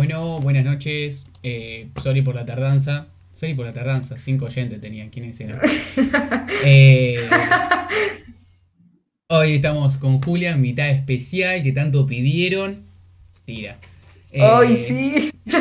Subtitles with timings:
[0.00, 1.26] Bueno, buenas noches.
[1.42, 3.08] Eh, sorry por la tardanza.
[3.34, 4.16] Sorry por la tardanza.
[4.16, 5.10] Cinco oyentes tenían.
[5.10, 5.60] ¿Quiénes eran?
[6.64, 7.18] Eh,
[9.28, 12.84] hoy estamos con Julia, mitad especial que tanto pidieron.
[13.44, 13.76] Tira.
[14.32, 15.30] Eh, Hoy sí.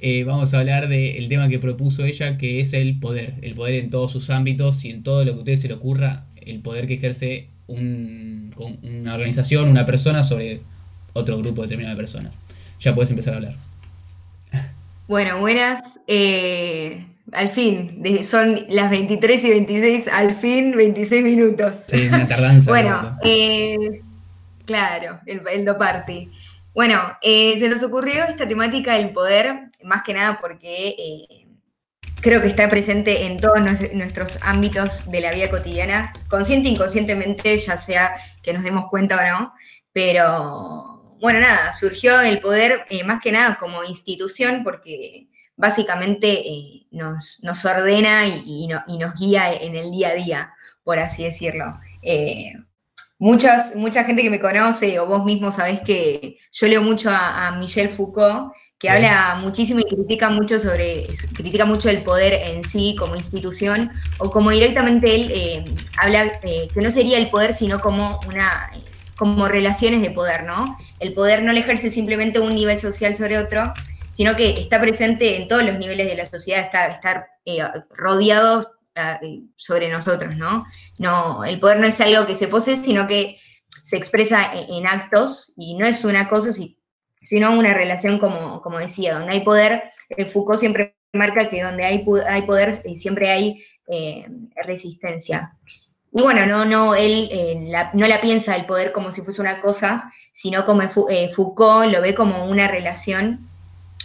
[0.00, 3.36] eh, vamos a hablar del tema que propuso ella, que es el poder.
[3.40, 5.74] El poder en todos sus ámbitos y en todo lo que a ustedes se le
[5.74, 6.26] ocurra.
[6.36, 10.60] El poder que ejerce un- con una organización, una persona sobre
[11.14, 12.38] otro grupo determinado de personas.
[12.80, 13.54] Ya puedes empezar a hablar.
[15.06, 15.98] Bueno, buenas.
[16.06, 21.84] eh, al fin, de- son las 23 y 26, al fin 26 minutos.
[21.88, 22.70] Sí, una tardanza.
[22.70, 24.00] Bueno, eh,
[24.64, 26.30] claro, el, el do party.
[26.74, 31.26] Bueno, eh, se nos ocurrió esta temática del poder, más que nada porque
[32.22, 33.58] creo que está presente en todos
[33.92, 39.16] nuestros ámbitos de la vida cotidiana, consciente e inconscientemente, ya sea que nos demos cuenta
[39.16, 39.52] o no,
[39.92, 46.86] pero bueno, nada, surgió el poder eh, más que nada como institución porque básicamente eh,
[46.90, 50.52] nos, nos ordena y, y no- y nos guía en el día a día,
[50.84, 51.78] por así decirlo.
[52.02, 52.52] Eh,
[53.18, 57.48] muchas, mucha gente que me conoce o vos mismo sabés que yo leo mucho a,
[57.48, 62.68] a Michel Foucault, que habla muchísimo y critica mucho sobre, critica mucho el poder en
[62.68, 65.64] sí como institución, o como directamente él
[66.00, 68.70] habla que no sería el poder, sino como una
[69.16, 70.78] como relaciones de poder, ¿no?
[71.00, 73.72] El poder no le ejerce simplemente un nivel social sobre otro,
[74.10, 77.58] sino que está presente en todos los niveles de la sociedad, está, está eh,
[77.90, 80.64] rodeado eh, sobre nosotros, ¿no?
[80.98, 83.38] No, el poder no es algo que se posee, sino que
[83.84, 86.78] se expresa en, actos y no es una cosa, si-
[87.22, 89.84] sino una relación, como, como decía, donde hay poder.
[90.10, 93.64] eh, Foucault siempre marca que donde hay, hay poder siempre hay
[94.64, 95.52] resistencia.
[96.12, 99.40] Y bueno, no, no, él eh, la- no la piensa el poder como si fuese
[99.40, 103.40] una cosa, sino como eh, Foucault lo ve como una relación,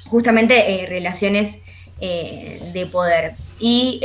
[0.09, 1.61] justamente eh, relaciones
[1.99, 3.35] de poder.
[3.59, 4.01] Y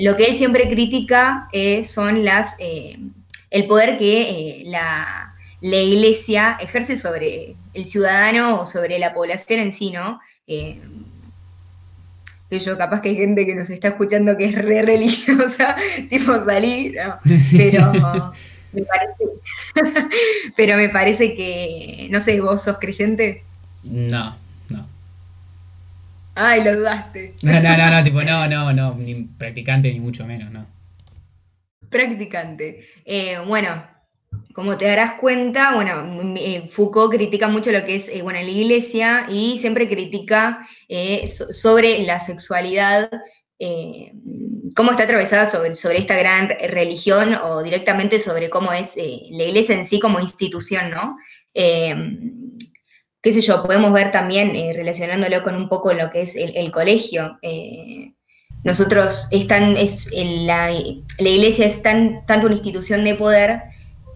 [0.00, 1.48] lo que él siempre critica
[1.84, 9.12] son las, el poder que la, la iglesia ejerce sobre el ciudadano o sobre la
[9.12, 10.18] población en sí, ¿no?
[12.52, 15.74] Que yo, capaz que hay gente que nos está escuchando que es re religiosa,
[16.10, 17.16] tipo salir, ¿no?
[17.50, 17.90] pero
[18.74, 19.24] me parece,
[20.54, 23.42] pero me parece que, no sé, vos sos creyente.
[23.84, 24.36] No,
[24.68, 24.86] no.
[26.34, 27.32] Ay, lo dudaste.
[27.40, 30.66] No, no, no, no, tipo, no, no, no, ni practicante ni mucho menos, no.
[31.88, 32.86] Practicante.
[33.06, 33.82] Eh, bueno,
[34.52, 38.48] como te darás cuenta, bueno, eh, Foucault critica mucho lo que es, eh, bueno, la
[38.48, 43.10] iglesia y siempre critica eh, so- sobre la sexualidad,
[44.74, 49.76] cómo está atravesada sobre, sobre esta gran religión o directamente sobre cómo es la iglesia
[49.76, 51.16] en sí como institución, ¿no?
[51.54, 51.94] Eh,
[53.22, 56.72] qué sé yo, podemos ver también, relacionándolo con un poco lo que es el, el
[56.72, 57.38] colegio.
[58.64, 60.70] nosotros, están, es, la,
[61.18, 63.62] la iglesia es tan, tanto una institución de poder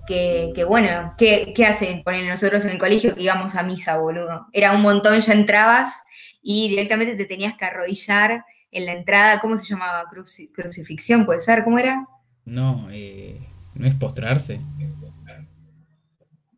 [0.07, 2.03] que, que bueno, ¿qué, qué hacen?
[2.03, 4.47] Ponen nosotros en el colegio que íbamos a misa, boludo.
[4.53, 6.03] Era un montón, ya entrabas
[6.43, 10.05] y directamente te tenías que arrodillar en la entrada, ¿cómo se llamaba?
[10.11, 11.65] Cruci- crucifixión, ¿puede ser?
[11.65, 12.07] ¿Cómo era?
[12.45, 13.39] No, eh,
[13.75, 14.61] no es postrarse.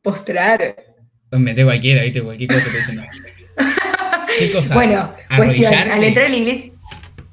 [0.03, 0.77] Postrar.
[1.33, 2.97] Inventé cualquiera, viste, cualquier cosa te dicen.
[2.97, 3.03] no.
[4.39, 4.75] ¿Qué cosa?
[4.75, 6.73] Bueno, cuestión, al entrar la iglesia,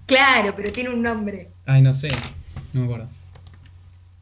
[0.06, 1.50] claro, pero tiene un nombre.
[1.66, 2.10] Ay, no sé,
[2.74, 3.10] no me acuerdo.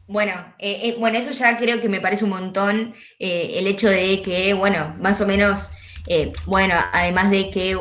[0.06, 3.88] Bueno, eh, eh, bueno, eso ya creo que me parece un montón eh, el hecho
[3.88, 5.70] de que, bueno, más o menos,
[6.44, 7.78] bueno, además de que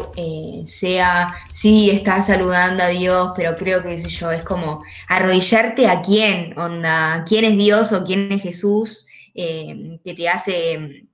[0.64, 6.02] sea, sí, estás saludando a Dios, pero creo que, qué yo, es como arrodillarte a
[6.02, 11.06] quién, onda, quién es Dios o quién es Jesús, que te hace,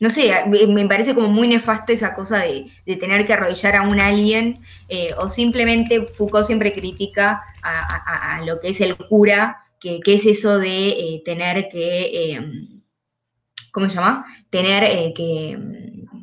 [0.00, 0.32] no sé,
[0.68, 4.60] me parece como muy nefasto esa cosa de, tener que arrodillar a un alien,
[5.16, 10.58] o simplemente Foucault siempre critica a lo que es el cura, que, que es eso
[10.58, 12.40] de eh, tener que, eh,
[13.70, 14.24] ¿cómo se llama?
[14.48, 15.58] Tener eh, que,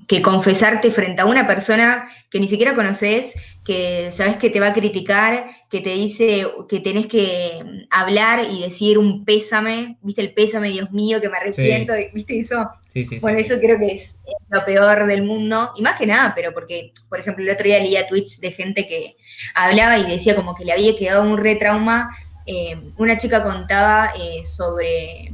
[0.07, 4.69] que confesarte frente a una persona que ni siquiera conoces, que sabes que te va
[4.69, 10.33] a criticar, que te dice que tenés que hablar y decir un pésame, ¿viste el
[10.33, 11.93] pésame, Dios mío, que me arrepiento?
[12.15, 12.67] ¿Viste eso?
[12.87, 13.19] Sí, sí, sí.
[13.19, 15.71] Bueno, eso creo que es es lo peor del mundo.
[15.77, 18.87] Y más que nada, pero porque, por ejemplo, el otro día leía tweets de gente
[18.87, 19.15] que
[19.53, 22.09] hablaba y decía como que le había quedado un retrauma.
[22.45, 25.31] Eh, una chica contaba eh, sobre,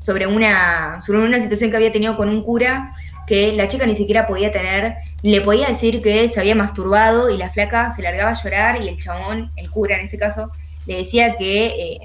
[0.00, 2.90] sobre, una, sobre una situación que había tenido con un cura
[3.26, 7.36] que la chica ni siquiera podía tener, le podía decir que se había masturbado y
[7.36, 10.50] la flaca se largaba a llorar y el chabón, el cura en este caso,
[10.86, 11.98] le decía que, eh,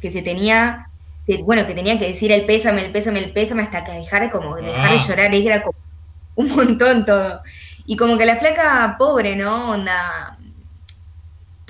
[0.00, 0.88] que se tenía
[1.26, 4.30] que, bueno, que tenía que decir el pésame, el pésame, el pésame, hasta que dejara
[4.30, 5.06] como, dejar de Ah.
[5.06, 5.78] llorar, era como,
[6.34, 7.42] un montón todo.
[7.84, 9.70] Y como que la flaca pobre, ¿no?
[9.70, 10.36] Onda,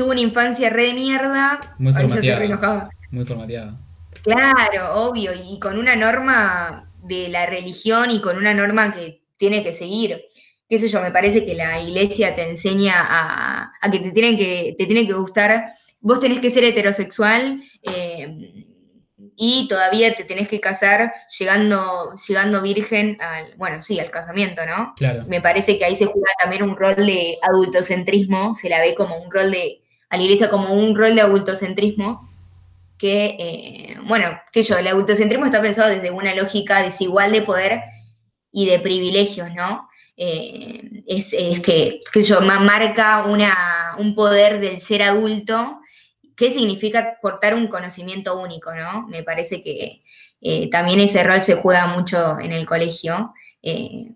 [0.03, 1.75] tuvo una infancia re de mierda.
[1.79, 2.91] Muy formateada.
[3.11, 3.81] Muy formateada.
[4.23, 9.63] Claro, obvio, y con una norma de la religión y con una norma que tiene
[9.63, 10.25] que seguir.
[10.69, 14.75] Qué sé yo, me parece que la iglesia te enseña a, que te tienen que,
[14.77, 18.67] te tiene que gustar, vos tenés que ser heterosexual eh,
[19.37, 24.95] y todavía te tenés que casar llegando, llegando virgen al, bueno, sí, al casamiento, ¿no?
[24.97, 25.25] Claro.
[25.27, 29.17] Me parece que ahí se juega también un rol de adultocentrismo, se la ve como
[29.19, 29.82] un rol de,
[30.13, 32.31] a la iglesia como un rol de adultocentrismo,
[32.99, 37.81] que, eh, bueno, que yo, el adultocentrismo está pensado desde una lógica desigual de poder
[38.53, 39.89] y de privilegios, ¿no?
[40.19, 45.81] Eh, es, que, que yo, marca una, un poder del ser adulto,
[46.37, 49.09] ¿qué significa portar un conocimiento único, ¿no?
[49.09, 50.03] Me parece que
[50.43, 53.33] eh, también ese rol se juega mucho en el colegio.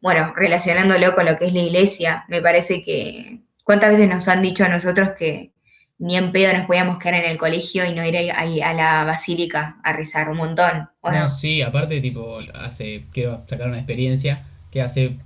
[0.03, 4.43] bueno, relacionándolo con lo que es la iglesia, me parece que, ¿cuántas veces nos han
[4.43, 5.56] dicho a nosotros que,
[5.99, 9.79] ni en pedo nos podíamos quedar en el colegio y no ir a la basílica
[9.83, 10.89] a rezar un montón.
[11.03, 15.17] no, sí, aparte, tipo, hace, quiero sacar una experiencia que hace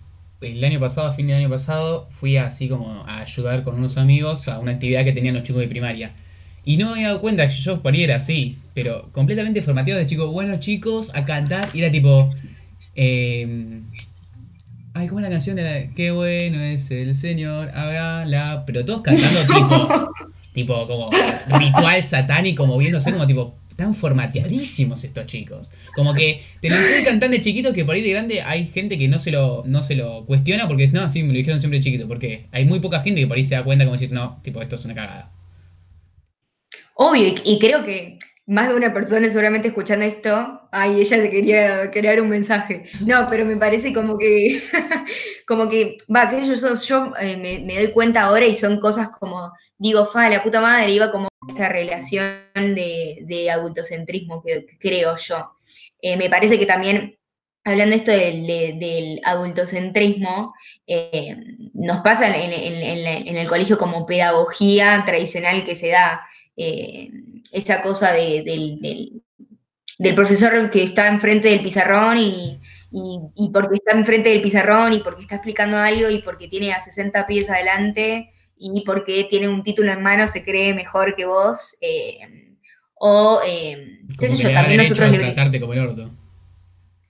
[0.41, 3.99] el año pasado, a fin de año pasado, fui así como a ayudar con unos
[3.99, 6.13] amigos a una actividad que tenían los chicos de primaria.
[6.65, 9.99] Y no me había dado cuenta que yo por ahí era así, pero completamente formativo
[9.99, 12.33] de chicos, buenos chicos, a cantar, y era tipo...
[12.95, 13.81] Eh,
[14.93, 15.95] Ay, como la canción de la...
[15.95, 18.65] Qué bueno es el Señor, habrá la...
[18.67, 20.13] Pero todos cantando tipo...
[20.53, 21.11] tipo como
[21.59, 25.71] ritual satánico moviéndose como tipo tan formateadísimos estos chicos.
[25.95, 26.77] Como que te lo
[27.19, 29.83] tan de chiquito que por ahí de grande hay gente que no se lo, no
[29.83, 32.07] se lo cuestiona porque no, sí, me lo dijeron siempre chiquito.
[32.07, 34.61] Porque hay muy poca gente que por ahí se da cuenta como decir, no, tipo,
[34.61, 35.33] esto es una cagada.
[36.95, 38.19] Obvio, y creo que
[38.51, 42.91] más de una persona seguramente escuchando esto, ay, ella te quería crear un mensaje.
[43.07, 44.61] No, pero me parece como que,
[45.47, 49.53] como que, va, que yo, yo eh, me, doy cuenta ahora y son cosas como,
[49.79, 55.53] digo, fa, la puta madre, iba como esa relación de, adultocentrismo que, creo yo.
[56.03, 57.17] Eh, me parece que también,
[57.65, 60.55] hablando esto del, adultocentrismo,
[60.89, 61.37] eh,
[61.73, 66.23] nos pasa en, el colegio como pedagogía tradicional que se da
[67.53, 69.23] esa cosa del,
[70.15, 72.61] profesor que está enfrente del pizarrón y,
[73.53, 77.27] porque está enfrente del pizarrón y porque está explicando algo y porque tiene a 60
[77.27, 81.77] pies adelante y porque tiene un título en mano se cree mejor que vos.
[81.81, 82.19] Eh,
[82.95, 85.13] o, eh, qué sé yo, también nosotros...
[85.13, 86.11] tratarte como el orto.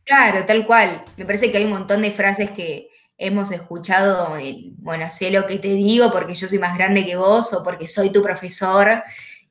[0.04, 1.04] Claro, tal cual.
[1.16, 4.34] Me parece que hay un montón de frases que hemos escuchado,
[4.78, 7.86] bueno, sé lo que te digo porque yo soy más grande que vos o porque
[7.86, 9.02] soy tu profesor.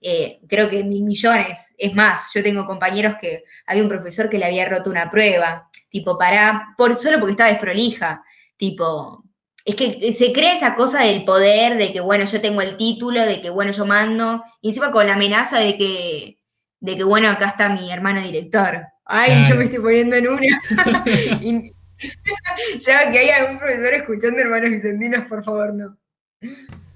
[0.01, 1.75] Eh, creo que mil millones.
[1.78, 5.69] Es más, yo tengo compañeros que había un profesor que le había roto una prueba,
[5.90, 8.24] tipo, para, por, solo porque estaba desprolija,
[8.57, 9.24] tipo,
[9.66, 13.25] es que se cree esa cosa del poder, de que, bueno, yo tengo el título,
[13.25, 16.38] de que, bueno, yo mando, y encima con la amenaza de que,
[16.80, 18.84] de que bueno, acá está mi hermano director.
[19.06, 20.62] Ay, yo me estoy poniendo en una.
[22.80, 25.98] ya que hay algún profesor escuchando hermanos vicentinos, por favor, no.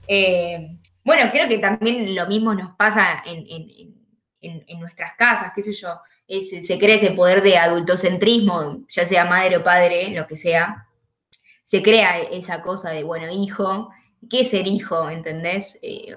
[0.08, 6.00] Eh, bueno, creo que también lo mismo nos pasa en, nuestras casas, qué sé yo,
[6.28, 10.88] se cree ese poder de adultocentrismo, ya sea madre o padre, lo que sea,
[11.64, 13.90] se crea esa cosa de, bueno, hijo,
[14.30, 15.10] ¿qué es ser hijo?
[15.10, 15.80] ¿Entendés?
[15.82, 16.14] Eh,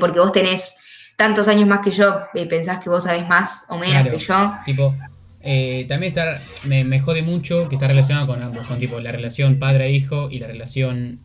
[0.00, 0.76] porque vos tenés
[1.16, 4.52] tantos años más que yo, eh, pensás que vos sabés más o menos que yo.
[4.64, 4.94] Tipo,
[5.40, 9.58] eh, también está, me, jode mucho que está relacionado con ambos, con tipo la relación
[9.58, 11.20] padre-hijo y la relación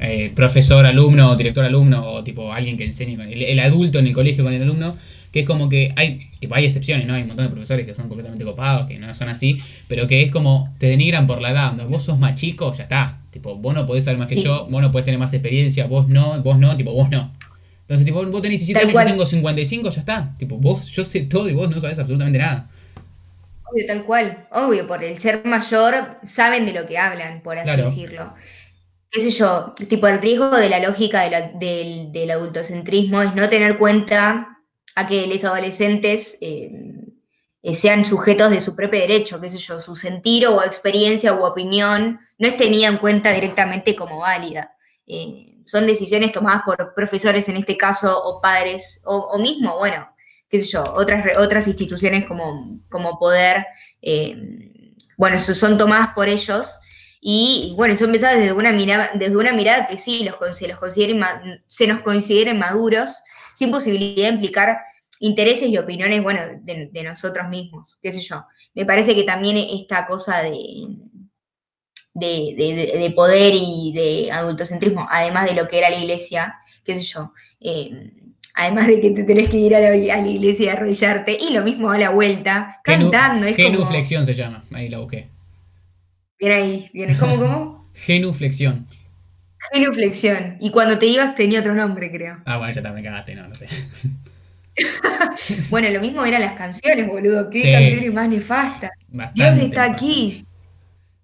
[0.00, 4.12] eh, profesor, alumno, director, alumno, o tipo alguien que enseñe, el, el, adulto en el
[4.12, 4.96] colegio con el alumno,
[5.30, 7.14] que es como que hay, tipo, hay excepciones, ¿no?
[7.14, 10.22] Hay un montón de profesores que son completamente copados, que no son así, pero que
[10.22, 11.86] es como, te denigran por la edad, ¿no?
[11.88, 14.82] vos sos más chico, ya está, tipo, vos no podés saber más que yo, vos
[14.82, 17.32] no podés tener más experiencia, vos no, vos no, tipo, vos no.
[17.82, 20.34] Entonces, tipo, vos tenés 17 años, yo tengo 55, ya está.
[20.38, 22.70] Tipo, vos, yo sé todo y vos no sabés absolutamente nada.
[23.70, 24.46] Obvio, tal cual.
[24.52, 28.32] Obvio, por el ser mayor, saben de lo que hablan, por así decirlo
[29.14, 31.22] qué sé yo, tipo el riesgo de la lógica
[31.54, 34.58] del, adultocentrismo es no tener cuenta
[34.96, 36.68] a que los adolescentes eh,
[37.62, 41.44] eh, sean sujetos de su propio derecho, qué sé yo, su sentir o experiencia u
[41.44, 44.74] opinión no es tenida en cuenta directamente como válida.
[45.06, 50.08] Eh, son decisiones tomadas por profesores en este caso o padres o, mismo, bueno,
[50.48, 53.64] qué sé yo, otras, otras instituciones como, como poder,
[55.16, 56.80] bueno, son tomadas por ellos
[57.26, 60.78] y bueno, son pensadas desde una mirada, desde una mirada que sí, los, se, los
[61.68, 63.22] se nos consideren maduros,
[63.54, 64.76] sin posibilidad de implicar
[65.20, 68.44] intereses y opiniones, bueno, de, nosotros mismos, qué sé yo.
[68.74, 70.98] Me parece que también esta cosa de,
[72.12, 77.32] de, poder y de adultocentrismo, además de lo que era la iglesia, qué sé yo.
[77.58, 78.12] Eh,
[78.54, 81.90] además de que te tenés que ir a la, iglesia y arrodillarte, y lo mismo
[81.90, 83.46] a la vuelta, cantando.
[83.46, 85.32] Es genuflexión se llama, ahí la busqué.
[86.38, 87.16] Viene ahí, viene.
[87.18, 87.90] ¿Cómo, cómo?
[87.94, 88.86] genuflexión.
[89.72, 90.56] Genuflexión.
[90.60, 92.40] Y cuando te ibas tenía otro nombre, creo.
[92.44, 93.66] Ah, bueno, ya también cagaste, no, no sé.
[95.70, 97.48] bueno, lo mismo eran las canciones, boludo.
[97.50, 98.90] Qué canciones más nefastas.
[99.34, 100.44] Dios está aquí.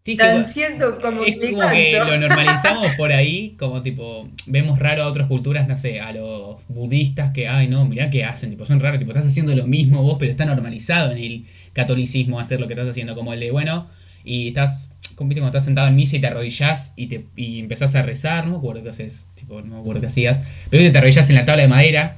[0.02, 5.02] Sí, Tan cierto como es como que lo normalizamos por ahí, como tipo, vemos raro
[5.02, 8.64] a otras culturas, no sé, a los budistas que, ay no, mirá qué hacen, tipo,
[8.64, 12.60] son raros, tipo, estás haciendo lo mismo vos, pero está normalizado en el catolicismo hacer
[12.60, 13.88] lo que estás haciendo, como el de, bueno,
[14.24, 17.94] y estás, como cuando estás sentado en misa y te arrodillás y, te, y empezás
[17.94, 20.40] a rezar, no me acuerdo qué haces, tipo, no me acuerdo qué hacías,
[20.70, 22.16] pero te arrodillás en la tabla de madera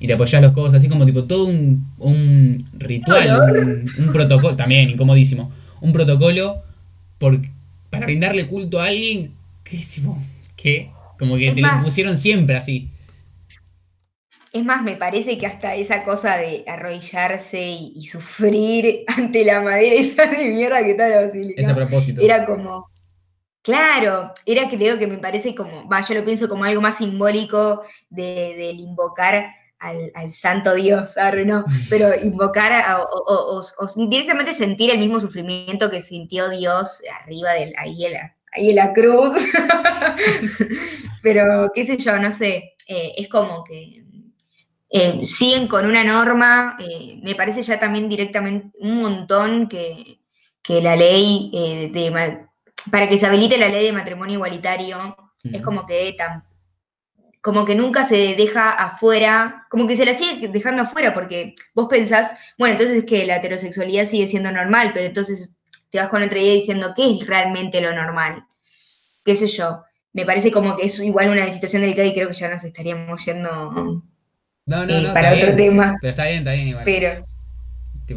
[0.00, 4.90] y te apoyás los codos, así como tipo todo un, un ritual, un, protocolo, también
[4.90, 6.62] incomodísimo, un protocolo
[7.18, 7.40] por,
[7.90, 9.32] para brindarle culto a alguien
[9.64, 10.18] que, tipo,
[10.56, 12.88] que como que te lo pusieron siempre así.
[14.52, 19.94] Es más, me parece que hasta esa cosa de arrodillarse y, sufrir ante la madera
[19.94, 21.74] esa de mierda que está la basílica.
[21.74, 22.20] Propósito.
[22.20, 22.86] Era como,
[23.68, 27.82] Claro, era creo que me parece como, va, yo lo pienso como algo más simbólico
[28.08, 31.66] de, del invocar al, santo Dios, ¿no?
[31.90, 33.62] pero invocar o,
[34.08, 38.76] directamente sentir el mismo sufrimiento que sintió Dios arriba del, ahí, en la, ahí en
[38.76, 39.34] la cruz.
[41.22, 44.02] pero qué sé yo, no sé, eh, es como que
[44.90, 50.20] eh, siguen con una norma, eh, me parece ya también directamente un montón que,
[50.68, 51.50] la ley
[51.90, 52.46] de,
[52.90, 56.44] para que se habilite la ley de matrimonio igualitario, es como que tan,
[57.40, 61.88] como que nunca se deja afuera, como que se la sigue dejando afuera, porque vos
[61.88, 65.48] pensás, bueno, entonces es que la heterosexualidad sigue siendo normal, pero entonces
[65.90, 68.46] te vas con otra idea diciendo, ¿qué es realmente lo normal?
[69.24, 69.82] ¿Qué sé yo?
[70.12, 73.24] Me parece como que es igual una situación delicada y creo que ya nos estaríamos
[73.24, 74.02] yendo
[74.68, 75.96] eh, para otro tema.
[76.00, 76.84] Pero está bien, está bien igual.
[76.84, 77.26] Pero,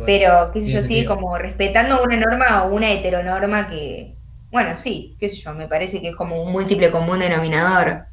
[0.05, 4.15] pero qué sé yo, sigue como respetando una norma o una heteronorma que,
[4.51, 8.05] bueno, sí, qué sé yo, me parece que es como un múltiple común denominador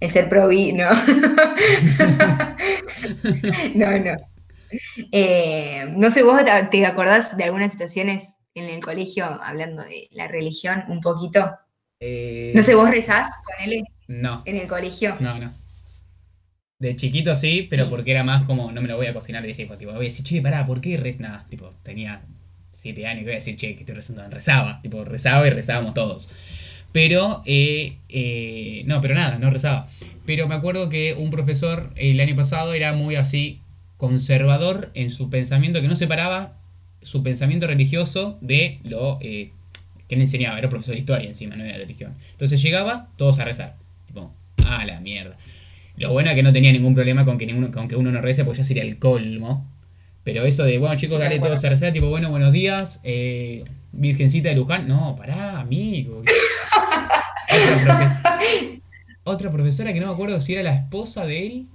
[0.00, 0.50] el ser pro ¿no?
[3.74, 4.16] no, no.
[5.12, 10.28] Eh, no sé, vos te acordás de algunas situaciones en el colegio hablando de la
[10.28, 11.56] religión un poquito.
[12.00, 14.42] Eh, no sé, vos rezás con él no.
[14.44, 15.16] en el colegio.
[15.20, 15.54] No, no.
[16.78, 19.48] De chiquito sí, pero porque era más como, no me lo voy a cocinar y
[19.48, 21.20] decir, pues, tipo, voy a decir, che, pará, ¿por qué rezas?
[21.20, 22.20] Nada, tipo, tenía
[22.70, 26.28] siete años, voy a decir, che, que estoy rezando, rezaba, tipo, rezaba y rezábamos todos.
[26.92, 29.88] Pero, eh, eh, no, pero nada, no rezaba.
[30.26, 33.60] Pero me acuerdo que un profesor el año pasado era muy así
[33.96, 36.58] conservador en su pensamiento, que no separaba
[37.00, 39.52] su pensamiento religioso de lo eh,
[40.08, 40.58] que le enseñaba.
[40.58, 42.14] Era profesor de historia encima, no era de religión.
[42.32, 43.76] Entonces llegaba todos a rezar.
[44.06, 44.34] Tipo,
[44.66, 45.36] a la mierda.
[45.96, 48.20] Lo bueno es que no tenía ningún problema con que, ninguno, con que uno no
[48.20, 49.70] rece, pues ya sería el colmo.
[50.24, 53.00] Pero eso de, bueno chicos, dale todos a rezar, tipo, bueno, buenos días,
[53.92, 54.88] Virgencita de Luján.
[54.88, 56.22] No, pará, amigo.
[59.24, 61.66] Otra, profesora que no me acuerdo si era la esposa de él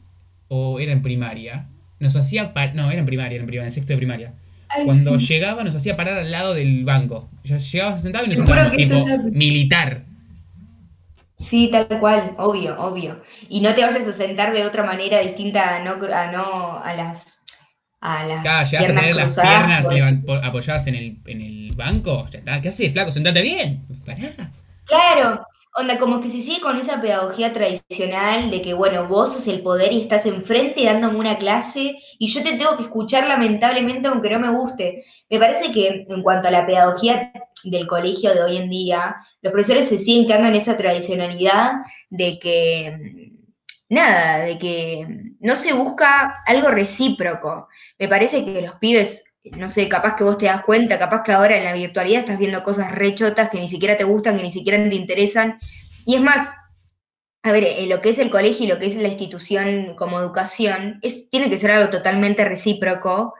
[0.48, 1.68] o era en primaria.
[2.00, 2.54] Nos hacía.
[2.74, 4.34] No, era en primaria, era en primaria, en sexto de primaria.
[4.86, 7.30] Cuando llegaba nos hacía parar al lado del banco.
[7.44, 10.06] Llegaba sentado y nos sentábamos tipo militar.
[11.42, 13.22] Sí, tal cual, obvio, obvio.
[13.50, 16.94] Y no te vayas a sentar de otra manera distinta a no a, no, a
[16.94, 17.42] las
[18.00, 19.88] a las claro, llegas a tener las piernas
[20.44, 22.26] apoyadas en el, en el banco.
[22.32, 22.62] Ya está.
[22.62, 23.12] ¿Qué haces, flaco?
[23.12, 23.86] Sentate bien.
[24.06, 24.52] Pará.
[24.86, 25.46] Claro,
[25.76, 29.62] onda, como que se sigue con esa pedagogía tradicional de que, bueno, vos sos el
[29.62, 34.30] poder y estás enfrente dándome una clase y yo te tengo que escuchar lamentablemente aunque
[34.32, 35.06] no me guste.
[35.30, 37.32] Me parece que en cuanto a la pedagogía
[37.64, 42.40] del colegio de hoy en día, los profesores se siguen quedando en esa tradicionalidad de
[42.40, 43.32] que,
[43.90, 45.08] nada, de que
[45.40, 47.68] no se busca algo recíproco.
[48.00, 51.32] Me parece que los pibes no sé, capaz que vos te das cuenta, capaz que
[51.32, 54.52] ahora en la virtualidad estás viendo cosas rechotas que ni siquiera te gustan, que ni
[54.52, 55.60] siquiera te interesan.
[56.06, 56.54] Y es más,
[57.42, 60.20] a ver, en lo que es el colegio y lo que es la institución como
[60.20, 63.34] educación, es, tiene que ser algo totalmente recíproco,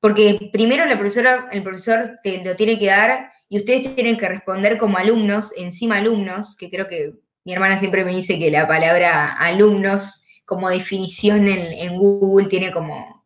[0.00, 4.98] porque primero el profesor te lo tiene que dar y ustedes tienen que responder como
[4.98, 10.24] alumnos, encima alumnos, que creo que mi hermana siempre me dice que la palabra alumnos
[10.44, 13.24] como definición en Google tiene como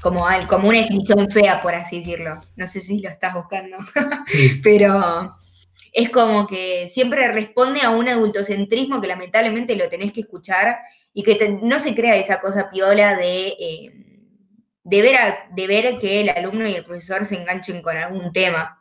[0.00, 2.40] como, como una definición fea, por así decirlo.
[2.56, 3.78] No sé si lo estás buscando,
[4.62, 5.34] pero
[5.92, 10.78] es como que siempre responde a un adultocentrismo que lamentablemente lo tenés que escuchar
[11.12, 13.92] y que no se crea esa cosa piola de, eh,
[14.84, 15.16] de, ver
[15.54, 18.77] de ver que el alumno y el profesor se enganchen con algún tema.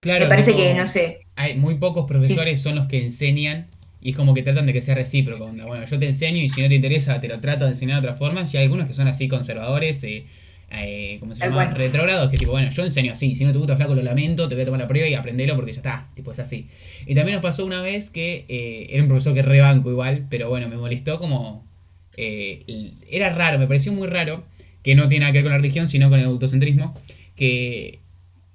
[0.00, 1.26] Claro, Me parece tipo, que, no sé.
[1.36, 3.66] Hay muy pocos profesores son los que enseñan
[4.00, 5.44] y es como que tratan de que sea recíproco.
[5.44, 8.00] onda, Bueno, yo te enseño y si no te interesa te lo trato de enseñar
[8.00, 8.46] de otra forma.
[8.46, 10.24] Si hay algunos que son así conservadores, eh,
[10.70, 11.66] eh, ¿cómo se llama?
[11.66, 13.34] Retrógrados, que tipo, bueno, yo enseño así.
[13.34, 15.54] Si no te gusta flaco, lo lamento, te voy a tomar la prueba y aprendelo
[15.56, 16.08] porque ya está.
[16.14, 16.68] Tipo, es así.
[17.06, 20.48] Y también nos pasó una vez que eh, era un profesor que rebanco igual, pero
[20.48, 21.66] bueno, me molestó como...
[22.16, 22.64] eh,
[23.10, 24.44] era raro, me pareció muy raro,
[24.82, 26.94] que no tiene nada que ver con la religión, sino con el autocentrismo,
[27.36, 27.99] que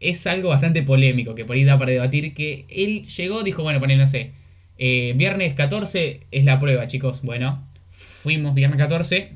[0.09, 3.79] es algo bastante polémico, que por ahí da para debatir, que él llegó, dijo, bueno,
[3.79, 4.31] poner, no sé,
[4.77, 7.21] eh, viernes 14 es la prueba, chicos.
[7.21, 9.33] Bueno, fuimos viernes 14,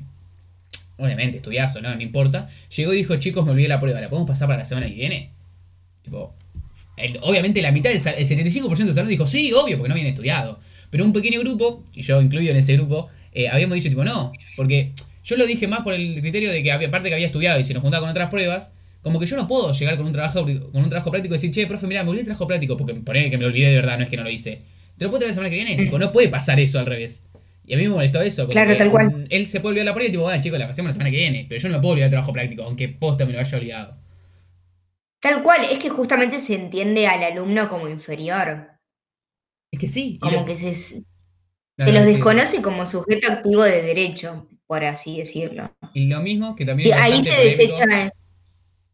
[0.98, 1.94] obviamente, estudiazo, ¿no?
[1.94, 2.48] No importa.
[2.76, 4.94] Llegó y dijo, chicos, me olvidé la prueba, ¿la podemos pasar para la semana que
[4.94, 5.30] viene?
[6.02, 6.34] Tipo,
[7.22, 10.60] obviamente la mitad, del el 75% del salón dijo, sí, obvio, porque no habían estudiado.
[10.90, 14.32] Pero un pequeño grupo, y yo incluido en ese grupo, eh, habíamos dicho, tipo, no,
[14.56, 14.92] porque
[15.24, 17.64] yo lo dije más por el criterio de que, había, aparte que había estudiado y
[17.64, 18.72] se nos juntaba con otras pruebas,
[19.02, 21.50] como que yo no puedo llegar con un trabajo con un trabajo práctico y decir,
[21.52, 23.76] che, profe, mira, me olvidé el trabajo práctico, porque poner que me lo olvidé de
[23.76, 24.62] verdad, no es que no lo hice.
[24.98, 25.76] ¿Te lo puedo traer la semana que viene?
[25.82, 27.22] Tipo, no puede pasar eso al revés.
[27.64, 28.48] Y a mí me molestó eso.
[28.48, 29.26] Claro, tal cual.
[29.30, 31.16] Él se puede olvidar la prueba y tipo, bueno, chicos, la pasemos la semana que
[31.16, 31.46] viene.
[31.48, 33.96] Pero yo no me puedo olvidar el trabajo práctico, aunque posta me lo haya olvidado.
[35.22, 38.70] Tal cual, es que justamente se entiende al alumno como inferior.
[39.72, 40.18] Es que sí.
[40.20, 41.02] Como lo- que se, se
[41.78, 42.12] No, los sí.
[42.12, 45.72] desconoce como sujeto activo de derecho, por así decirlo.
[45.94, 47.84] Y lo mismo que también Que ahí se desecha.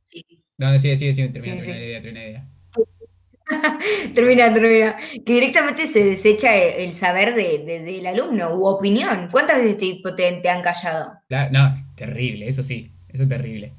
[0.06, 0.24] Sí.
[0.58, 1.80] No, no, sigue, sigue, sigue, termina, Sí, termina sí.
[1.80, 2.48] la idea, termina la idea.
[4.14, 4.96] Termina, termina.
[5.24, 9.28] Que directamente se desecha el, saber de- de- del alumno u opinión.
[9.30, 11.12] ¿Cuántas veces te, te- te han callado?
[11.28, 13.72] La- no, terrible, eso sí, eso es terrible.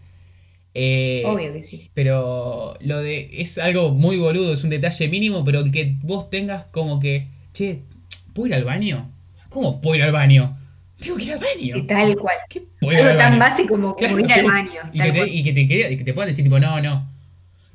[0.74, 1.90] Eh, Obvio que sí.
[1.94, 3.30] Pero lo de.
[3.42, 7.28] Es algo muy boludo, es un detalle mínimo, pero el que vos tengas como que.
[7.54, 7.82] Che,
[8.34, 9.12] ¿puedo ir al baño?
[9.50, 10.57] ¿Cómo puedo ir al baño?
[11.00, 11.76] Tengo que ir al baño.
[11.76, 12.38] Sí, tal cual.
[12.50, 14.70] ¿Qué puedo Algo al tan básico como, ir al baño.
[14.94, 17.12] Y que, te, y que te quede- y que te puedan decir, tipo, no, no.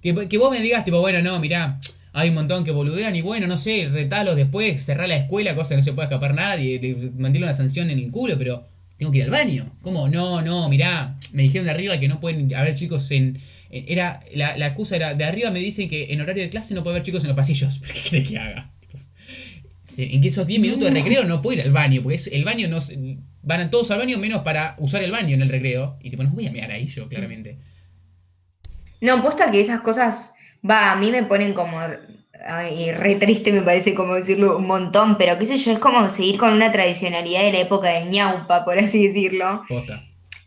[0.02, 1.78] Que, que vos me digas, tipo, bueno, no, mirá,
[2.12, 5.70] hay un montón que boludean y bueno, no sé, retalos después, cerrar la escuela, cosa
[5.70, 8.66] que no se puede escapar nadie, te- mandarle una sanción en el culo, pero
[8.98, 9.70] tengo que ir al baño.
[9.82, 10.08] ¿Cómo?
[10.08, 13.38] No, no, mirá, me dijeron de arriba que no pueden haber chicos en.
[13.70, 16.74] en- era la, la excusa era, de arriba me dicen que en horario de clase
[16.74, 17.80] no puede haber chicos en los pasillos.
[17.86, 18.70] ¿Qué querés que haga?
[19.96, 22.44] En que esos 10 minutos de recreo no puedo ir al baño, porque es- el
[22.44, 22.78] baño no
[23.42, 25.96] van a todos al baño menos para usar el baño en el recreo.
[26.00, 27.58] Y tipo, no voy a mirar ahí yo, claramente.
[29.00, 30.34] No, posta que esas cosas,
[30.68, 31.78] va, a mí me ponen como,
[32.46, 36.08] ay, re triste me parece como decirlo un montón, pero qué sé yo, es como
[36.10, 40.00] seguir con una tradicionalidad de la época de ñaupa, por así decirlo, Posta.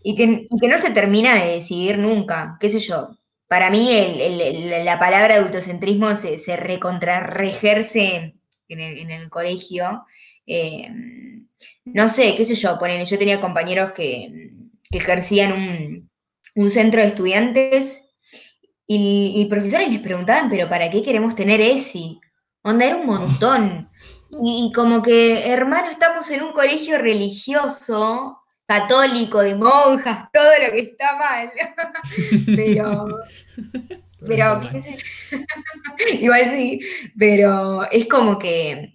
[0.04, 0.28] y que,
[0.68, 3.10] no se termina de decidir nunca, qué sé yo.
[3.48, 8.36] Para mí el- el- el- la palabra adultocentrismo se, se recontrarrejerce
[8.68, 10.06] en el, en el colegio.
[10.46, 10.92] eh,
[11.86, 14.50] no sé, qué sé yo, ponele, yo tenía compañeros que,
[14.90, 16.10] que ejercían un,
[16.56, 18.10] un centro de estudiantes
[18.88, 22.20] y, y profesores les preguntaban, pero ¿para qué queremos tener ESI?
[22.64, 23.90] Onda, era un montón.
[24.44, 30.72] Y, y como que, hermano, estamos en un colegio religioso, católico, de monjas, todo lo
[30.74, 31.52] que está mal.
[32.56, 33.08] pero,
[34.28, 35.38] pero, qué sé yo.
[36.22, 36.80] Igual sí,
[37.18, 38.94] pero es como que,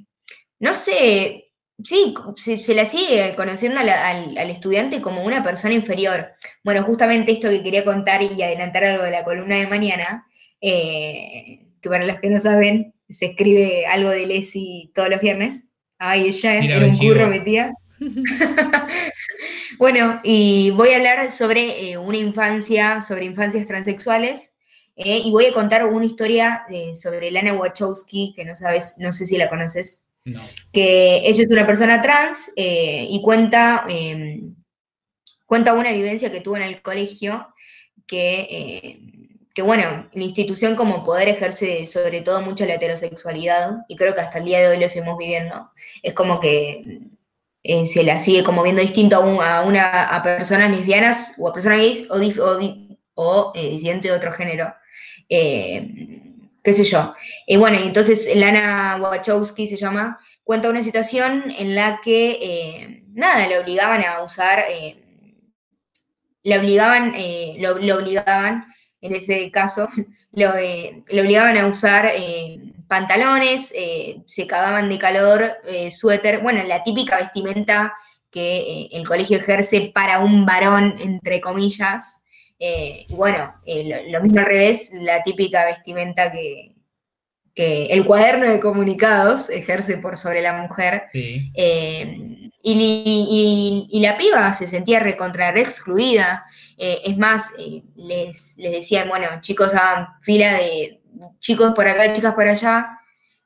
[0.58, 5.74] no sé, sí, se, se la sigue conociendo la- al, al estudiante como una persona
[5.74, 6.30] inferior.
[6.64, 10.26] Bueno, justamente esto que quería contar y adelantar algo de la columna de mañana,
[10.60, 15.72] eh, que para los que no saben, se escribe algo de Lesi todos los viernes.
[15.98, 17.72] Ay, ella era un curro metida.
[19.78, 24.49] bueno, y voy a hablar sobre eh, una infancia, sobre infancias transexuales,
[25.04, 29.12] eh, y voy a contar una historia eh, sobre Lana Wachowski, que no sabes, no
[29.12, 30.40] sé si la conoces No.
[30.72, 34.42] que ella es una persona trans eh, y cuenta, eh,
[35.46, 37.48] cuenta una vivencia que tuvo en el colegio
[38.06, 38.98] que,
[39.54, 44.20] que, bueno, la institución como poder ejerce sobre todo mucho la heterosexualidad y creo que
[44.20, 45.70] hasta el día de hoy lo seguimos viviendo.
[46.02, 47.00] Es como que
[47.84, 51.52] se la sigue como viendo distinto a, un- a una, a personas lesbianas o a
[51.52, 54.72] personas gays o, o, di- o, eh, disidentes de otro género.
[55.30, 56.20] Eh,
[56.62, 57.14] qué sé yo.
[57.46, 63.46] Y bueno, entonces Lana Wachowski se llama, cuenta una situación en la que, eh, nada,
[63.46, 65.02] le obligaban a usar, eh,
[66.42, 68.66] le obligaban, eh, lo, obligaban,
[69.00, 69.88] en ese caso,
[70.32, 76.40] lo, eh, le obligaban a usar eh, pantalones, eh, se cagaban de calor, eh, suéter,
[76.40, 77.94] bueno, la típica vestimenta
[78.30, 82.19] que eh, el colegio ejerce para un varón, entre comillas.
[82.62, 86.74] Eh, y bueno, eh, lo, lo mismo al revés, la típica vestimenta que,
[87.54, 91.04] que el cuaderno de comunicados ejerce por sobre la mujer.
[91.10, 91.50] Sí.
[91.54, 92.72] Eh, y,
[93.90, 96.44] y- y la piba se sentía recontra re excluida.
[96.76, 97.52] Es más,
[97.96, 101.00] les, les decían, bueno, chicos, hagan fila de,
[101.38, 102.88] chicos por acá, chicas por allá,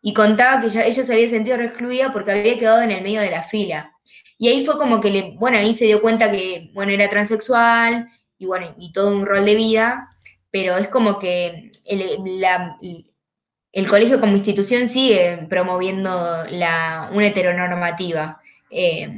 [0.03, 3.31] y contaba que ella, se había sentido recluida porque había quedado en el medio de
[3.31, 3.93] la fila.
[4.39, 8.09] Y ahí fue como que, le, bueno, ahí se dio cuenta que, bueno, era transexual
[8.39, 10.11] y bueno, y todo un rol de vida,
[10.51, 18.41] pero es como que el, colegio como institución sigue promoviendo la, una heteronormativa.
[18.71, 19.09] Eh,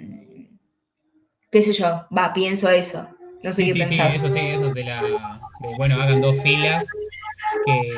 [1.51, 3.09] qué sé yo, va, pienso eso.
[3.43, 4.15] No sé qué sí, pensás.
[4.15, 5.41] Sí, eso sí, eso de la.
[5.77, 6.87] bueno, hagan dos filas.
[7.65, 7.93] Que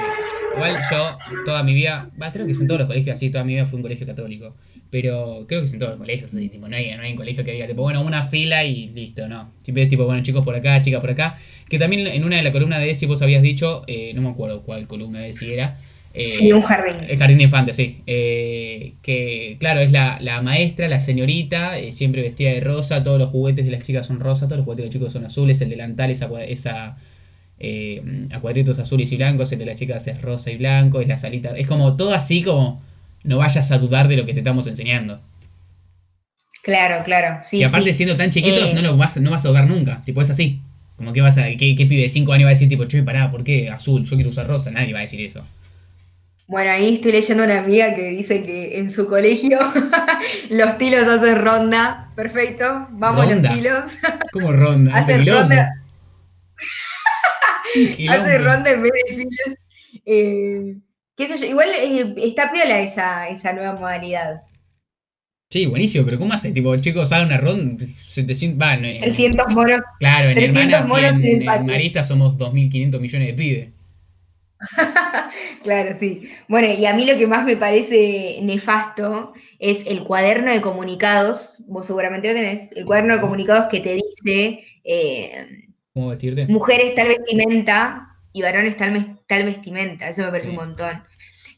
[0.57, 3.45] igual yo, toda mi vida, va, creo que es en todos los colegios así, toda
[3.45, 4.57] mi vida fue un colegio católico.
[4.90, 7.16] Pero creo que es en todos los colegios así, tipo, no hay, no hay un
[7.16, 9.51] colegio que diga, tipo, bueno, una fila y listo, no.
[9.62, 11.37] Siempre es tipo, bueno, chicos por acá, chicas por acá.
[11.68, 14.31] Que también en una de las columnas de ESI vos habías dicho, eh, no me
[14.31, 15.79] acuerdo cuál columna de ESI era.
[16.14, 17.07] Eh, sí, un jardín.
[17.07, 17.98] El jardín de infantes, sí.
[18.07, 23.29] Eh, que, claro, es la, la maestra, la señorita, siempre vestida de rosa, todos los
[23.29, 25.68] juguetes de las chicas son rosa, todos los juguetes de los chicos son azules, el
[25.68, 26.96] delantal es esa,
[28.31, 31.18] a cuadritos azules y blancos, el de las chicas es rosa y blanco, es la
[31.18, 32.88] salita, es como todo así como
[33.25, 35.21] no vayas a dudar de lo que te estamos enseñando.
[36.63, 37.59] Claro, claro, sí.
[37.59, 40.03] Y aparte, siendo tan chiquitos, no lo vas, no vas a dudar nunca.
[40.05, 40.61] Tipo, es así.
[40.97, 41.45] Como que vas a.
[41.45, 44.05] ¿Qué, qué pibe de 5 años va a decir, tipo, che, pará, ¿por qué azul?
[44.05, 44.71] Yo quiero usar rosa.
[44.71, 45.45] Nadie va a decir eso.
[46.49, 49.59] Bueno, ahí estoy leyendo una amiga que dice que en su colegio
[50.51, 52.11] los tilos hacen ronda.
[52.17, 53.97] Perfecto, vamos los tilos.
[54.33, 54.95] ¿Cómo ronda?
[54.95, 55.75] hacen ronda.
[58.09, 59.57] Hace ronda en vez de filas.
[60.07, 60.77] Eh,
[61.19, 64.43] qué sé yo, igual eh, está piola esa, esa nueva modalidad.
[65.51, 66.53] Sí, buenísimo, pero ¿cómo hace?
[66.53, 69.81] Tipo, chicos, hagan una ronda, 700, va, en, 300 moros.
[69.99, 73.69] Claro, en 300 moros en, en, Marista somos 2.500 millones de pibes.
[75.65, 76.31] claro, sí.
[76.49, 81.65] Bueno, y a mí lo que más me parece nefasto es el cuaderno de comunicados,
[81.67, 86.47] vos seguramente lo tenés, el cuaderno de comunicados que te dice eh, ¿Cómo vestirte?
[86.47, 91.08] mujeres tal vestimenta y varones tal, tal vestimenta, eso me parece un montón.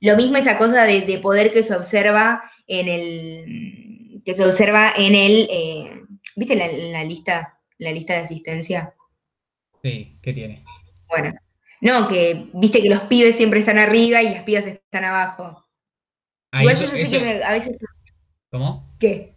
[0.01, 5.15] Lo mismo esa cosa de, poder que se observa en el que se observa en
[5.15, 6.03] el eh,
[6.37, 8.95] ¿viste la, la, lista la lista de asistencia?
[9.83, 10.65] Sí, ¿qué tiene?
[11.09, 11.35] Bueno,
[11.81, 15.67] no, que viste que los pibes siempre están arriba y las pibas están abajo.
[16.53, 17.77] Ah, Igual yo, sé que a veces.
[18.51, 18.97] ¿Cómo?
[18.99, 19.37] ¿Qué?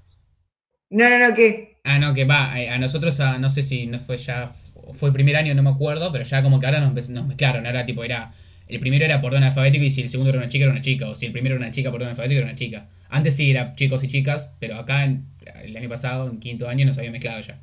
[0.89, 1.77] No, no, no, ¿qué?
[1.83, 4.47] Ah, no, que va, a nosotros, no sé si no fue ya,
[4.93, 7.65] fue el primer año, no me acuerdo, pero ya como que ahora nos, nos mezclaron,
[7.65, 8.33] ahora tipo era
[8.67, 10.81] el primero era por orden alfabético y si el segundo era una chica, era una
[10.81, 11.09] chica.
[11.09, 12.89] O si el primero era una chica por orden alfabético, era una chica.
[13.09, 16.97] Antes sí era chicos y chicas, pero acá el año pasado, en quinto año, nos
[16.97, 17.59] había mezclado ya.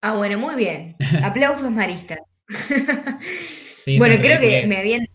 [0.00, 0.96] Ah, bueno, muy bien.
[1.22, 2.18] Aplausos maristas.
[3.98, 5.08] bueno, creo que me habían...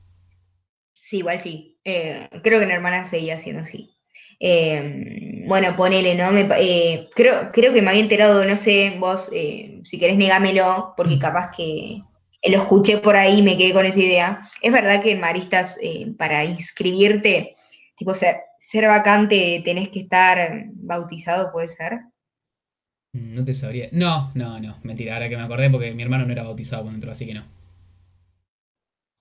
[1.01, 1.79] Sí, igual sí.
[1.83, 3.89] Eh, creo que en hermana seguía siendo así.
[4.39, 6.31] Eh, bueno, ponele, ¿no?
[6.31, 11.15] Me, eh, creo, creo que me había enterado, no sé, vos, si querés negámelo, porque
[11.15, 11.19] mm.
[11.19, 12.01] capaz que,
[12.43, 14.41] lo escuché por ahí y me quedé con esa idea.
[14.61, 17.55] Es verdad que en Maristas, eh, para inscribirte,
[17.95, 21.99] tipo ser, ser vacante, tenés que estar bautizado, ¿puede ser?
[23.13, 23.89] No te sabría.
[23.91, 24.77] No, no, no.
[24.83, 27.33] Mentira, ahora que me acordé porque mi hermano no era bautizado cuando entró, así que
[27.33, 27.45] no.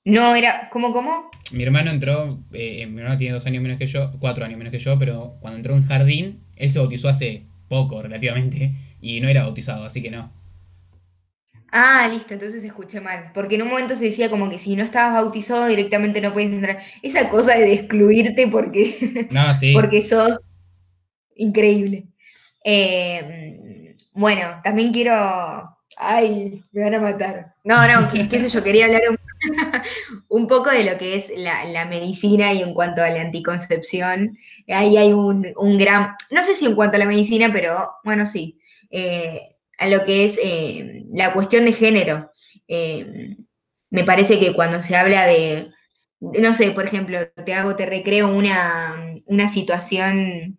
[0.04, 0.68] No, era.
[0.70, 1.30] ¿Cómo, cómo?
[1.52, 2.28] Mi hermano entró.
[2.52, 5.36] Eh, mi hermano tiene dos años menos que yo, cuatro años menos que yo, pero
[5.40, 10.02] cuando entró en jardín, él se bautizó hace poco, relativamente, y no era bautizado, así
[10.02, 10.32] que no.
[11.70, 13.30] Ah, listo, entonces escuché mal.
[13.34, 16.50] Porque en un momento se decía como que si no estabas bautizado directamente no puedes
[16.50, 16.78] entrar.
[17.02, 19.28] Esa cosa de excluirte porque,
[19.74, 20.38] porque sos
[21.36, 22.06] increíble.
[22.64, 25.14] Eh, bueno, también quiero.
[25.96, 27.54] Ay, me van a matar.
[27.64, 29.02] No, no, qué, sé yo, quería hablar
[30.28, 34.38] un, poco de lo que es la, medicina y en cuanto a la anticoncepción.
[34.68, 35.42] Ahí hay un,
[35.78, 36.14] gran.
[36.30, 38.58] No sé si en cuanto a la medicina, pero bueno, sí.
[38.90, 42.30] Eh, a lo que es eh, la cuestión de género.
[42.66, 43.36] Eh,
[43.90, 45.70] me parece que cuando se habla de,
[46.20, 50.58] no sé, por ejemplo, te hago, te recreo una, una situación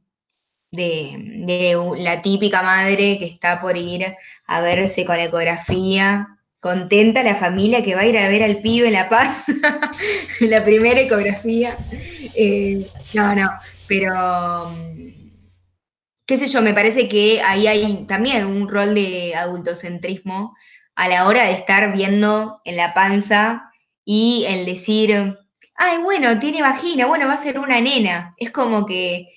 [0.72, 7.36] de, la típica madre que está por ir a verse con la ecografía, contenta la
[7.36, 9.46] familia que va a ir a ver al pibe en La Paz,
[10.40, 11.78] la primera ecografía.
[12.36, 13.52] Eh, no, no,
[13.88, 14.74] pero
[16.30, 20.56] qué sé yo, me parece que ahí hay también un rol de adultocentrismo
[20.94, 23.72] a la hora de estar viendo en la panza
[24.06, 25.40] y el decir,
[25.74, 28.36] ay, bueno, tiene vagina, bueno, va a ser una nena.
[28.38, 29.30] Es como que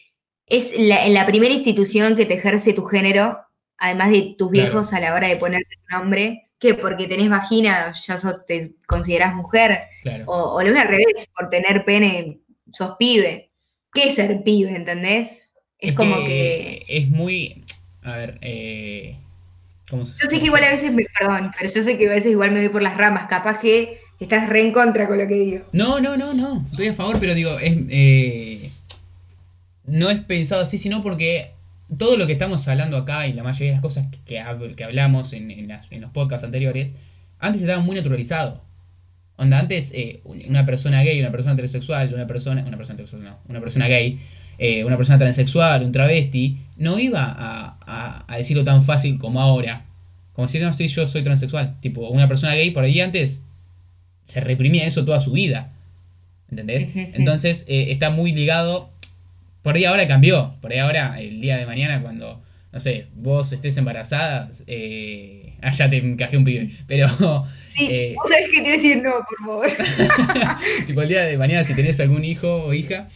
[0.44, 3.40] es la, la primera institución que te ejerce tu género,
[3.78, 7.90] además de tus viejos a la hora de ponerte tu nombre, que porque tenés vagina
[7.92, 9.80] ya te considerás mujer,
[10.26, 13.50] o, o lo al revés, por tener pene sos pibe.
[13.94, 15.51] ¿Qué es ser pibe, entendés?
[15.82, 17.64] Es, como que, Es muy.
[18.02, 19.16] A ver, eh,
[19.88, 21.04] ¿cómo se Yo sé que igual a veces me.
[21.18, 23.28] Perdón, pero yo sé que a veces igual me voy por las ramas.
[23.28, 25.64] Capaz que Estás re en contra con lo que digo.
[25.72, 26.64] No, no, no, no.
[26.70, 28.70] Estoy a favor, pero digo, es, eh,
[29.84, 31.50] no es pensado así, sino porque
[31.98, 34.40] todo lo que estamos hablando acá y la mayoría de las cosas que,
[34.76, 36.94] que hablamos en, en, en, los podcasts anteriores,
[37.40, 38.62] antes estaba muy naturalizado.
[39.36, 43.38] Onda, antes eh, una persona gay, una persona heterosexual, una persona, una persona heterosexual, no,
[43.48, 44.20] una persona gay,
[44.58, 49.40] eh, una persona transexual, un travesti, no iba a, a, a decirlo tan fácil como
[49.40, 49.84] ahora.
[50.32, 51.76] Como si no, sí, yo soy transexual.
[51.80, 53.42] Tipo, una persona gay por ahí antes
[54.24, 55.72] se reprimía eso toda su vida.
[56.50, 56.90] ¿Entendés?
[56.94, 58.90] Entonces eh, está muy ligado.
[59.62, 60.52] Por ahí ahora cambió.
[60.60, 65.70] Por ahí ahora, el día de mañana, cuando, no sé, vos estés embarazada, eh, ah,
[65.70, 66.70] ya te encajé un pibe.
[66.86, 67.06] Pero.
[67.72, 69.66] Sí, eh, vos sabés que te voy a decir no, por favor.
[70.86, 73.08] tipo, el día de mañana, si tenés algún hijo o hija,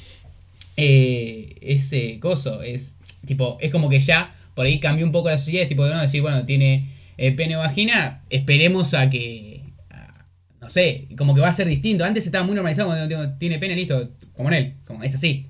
[0.77, 2.97] eh, ese coso es.
[3.27, 5.63] Tipo, es como que ya por ahí cambió un poco la sociedad.
[5.63, 9.57] Es tipo, de no decir, bueno, tiene pene o vagina, esperemos a que
[10.67, 12.05] no sé, como que va a ser distinto.
[12.05, 15.47] Antes estaba muy normalizado cuando tiene pene, listo, como en él, como es así.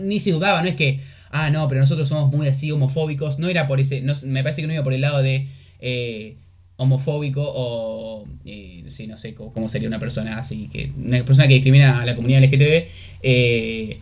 [0.00, 0.98] ni se dudaba, no es que,
[1.30, 3.38] ah, no, pero nosotros somos muy así homofóbicos.
[3.38, 5.48] No era por ese, no, me parece que no iba por el lado de
[5.80, 6.36] eh,
[6.76, 11.54] homofóbico o, eh, sí, no sé cómo, sería una persona así, que una persona que
[11.54, 12.88] discrimina a la comunidad LGTB.
[13.22, 13.98] Eh,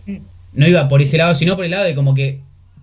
[0.54, 2.40] no iba por ese lado, sino por el lado de como que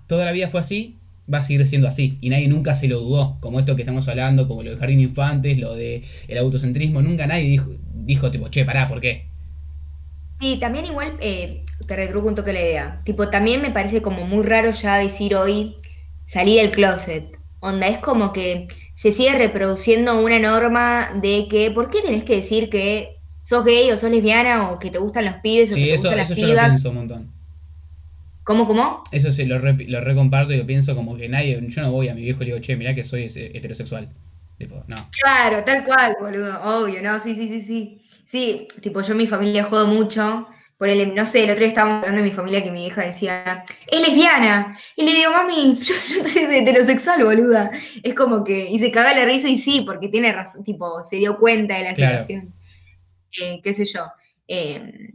[0.08, 0.98] toda la vida fue así,
[1.34, 2.18] va a seguir siendo así.
[2.22, 3.38] Y nadie nunca se lo dudó.
[3.40, 7.02] Como esto que estamos hablando, como lo de Jardín Infantes, lo de el autocentrismo.
[7.02, 9.26] Nunca nadie dijo, dijo tipo, che, pará, ¿por qué?
[10.40, 13.02] Sí, también igual eh, te retruco un toque la idea.
[13.06, 15.76] Tipo, también me parece como muy raro ya decir hoy,
[16.26, 17.38] salí del closet.
[17.60, 22.38] Onda, es como que se sigue reproduciendo una norma de que, ¿por qué tenés que
[22.38, 25.86] decir que sos gay o sos lesbiana o que te gustan los pibes o que
[25.86, 26.86] te gustan las pibas?
[26.86, 27.41] un montón.
[28.44, 29.04] ¿Cómo, cómo?
[29.12, 32.16] Eso sí, lo, lo recomparto y lo pienso como que nadie, yo no voy a
[32.16, 34.10] mi viejo y le digo, che, mirá que soy heterosexual.
[34.58, 35.10] Tipo, no.
[35.22, 37.20] Claro, tal cual, boludo, obvio, ¿no?
[37.20, 38.02] Sí, sí, sí, sí.
[38.26, 40.48] Sí, tipo, yo en mi familia jodo mucho.
[40.78, 43.04] Por el, no sé, el otro día estábamos hablando de mi familia que mi hija
[43.04, 44.78] decía, es lesbiana.
[44.96, 47.72] Y le digo, mami, yo, soy heterosexual, boluda.
[48.02, 51.18] Es como que, y se caga la risa y sí, porque tiene razón, tipo, se
[51.18, 52.54] dio cuenta de la situación.
[53.42, 54.06] Eh, qué sé yo.
[54.48, 55.14] Eh,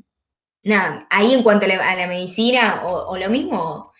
[0.66, 3.92] nada, ahí en cuanto a la, medicina, o, lo mismo,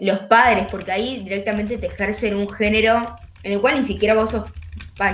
[0.00, 4.30] los padres, porque ahí directamente te ejercen un género en el cual ni siquiera vos
[4.30, 4.44] sos,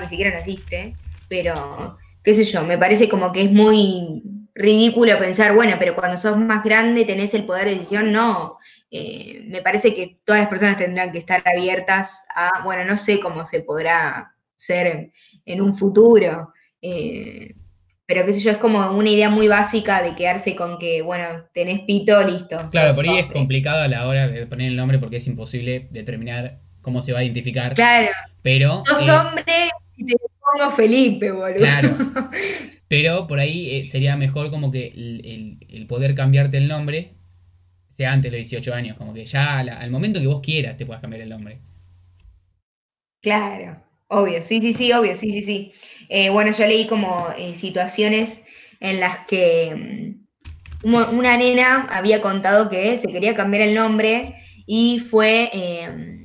[0.00, 0.96] ni siquiera naciste,
[1.28, 4.22] pero qué sé yo, me parece como que es muy
[4.54, 8.59] ridículo pensar, bueno, pero cuando sos más grande tenés el poder de decisión, no.
[8.90, 13.18] Eh, me parece que todas las personas tendrán que estar abiertas a, bueno, no sé
[13.18, 15.11] cómo se podrá ser
[15.44, 16.52] en, un futuro.
[16.80, 17.57] Eh,
[18.06, 21.24] pero qué sé yo, es como una idea muy básica de quedarse con que, bueno,
[21.52, 22.68] tenés pito, listo.
[22.70, 25.88] Claro, por ahí es complicado a la hora de poner el nombre porque es imposible
[25.90, 27.74] determinar cómo se va a identificar.
[27.74, 28.10] Claro.
[28.42, 28.84] Pero.
[28.86, 31.56] Sos eh, hombre y te pongo Felipe, boludo.
[31.56, 31.96] Claro.
[32.88, 37.14] Pero por ahí eh, sería mejor como que el, poder cambiarte el nombre
[37.88, 40.84] sea antes de los 18 años, como que ya al momento que vos quieras te
[40.84, 41.58] puedas cambiar el nombre.
[43.22, 43.82] Claro.
[44.08, 45.72] Obvio, sí, sí, sí, obvio, sí, sí, sí.
[46.08, 48.42] Eh, bueno, yo leí como eh, situaciones
[48.80, 50.24] en las que
[50.82, 54.36] mm, una nena había contado que se quería cambiar el nombre
[54.66, 55.50] y fue...
[55.52, 56.24] Em,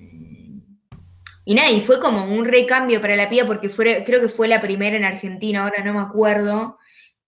[1.46, 4.48] y nada, y fue como un recambio para la piba porque fue, creo que fue
[4.48, 6.78] la primera en Argentina, ahora no me acuerdo,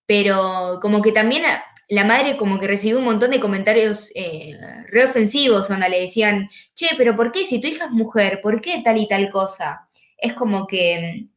[0.05, 1.41] pero como que también
[1.89, 4.55] la madre como que recibió un montón de comentarios eh,
[4.91, 8.41] reofensivos, donde le decían, che, pero ¿por qué si tu hija es mujer?
[8.43, 9.89] ¿Por qué tal y tal cosa?
[10.21, 11.27] es como que,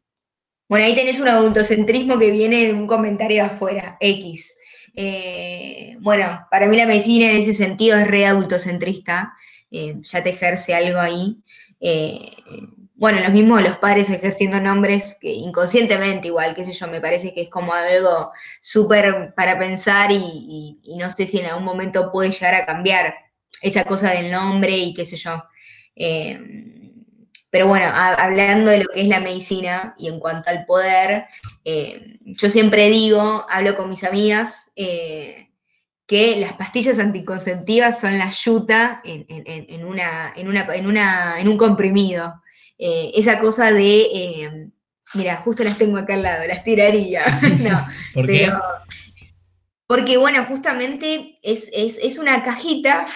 [0.69, 4.57] bueno, ahí tenés un adultocentrismo que viene de un comentario de afuera, X.
[4.97, 9.35] Eh, bueno, para mí la medicina en ese sentido es re adultocentrista,
[9.71, 11.43] eh, ya te ejerce algo ahí.
[11.81, 12.31] Eh,
[12.95, 17.35] bueno, los mismos los padres ejerciendo nombres que inconscientemente igual, qué sé yo, me parece
[17.35, 22.13] que es como algo súper para pensar y, y, no sé si en algún momento
[22.13, 23.15] puede llegar a cambiar
[23.61, 25.43] esa cosa del nombre y qué sé yo.
[27.55, 31.27] Pero bueno, hablando de lo que es la medicina y en cuanto al poder,
[31.65, 35.51] eh, yo siempre digo, hablo con mis amigas, eh,
[36.05, 42.43] que las pastillas anticonceptivas son la yuta en, una, en, un comprimido.
[42.77, 44.73] Eh, esa cosa de,
[45.15, 47.25] mira, justo las tengo acá al lado, las tiraría.
[47.61, 48.53] no, ¿Por qué?
[49.87, 53.07] Porque, bueno, justamente es, una cajita.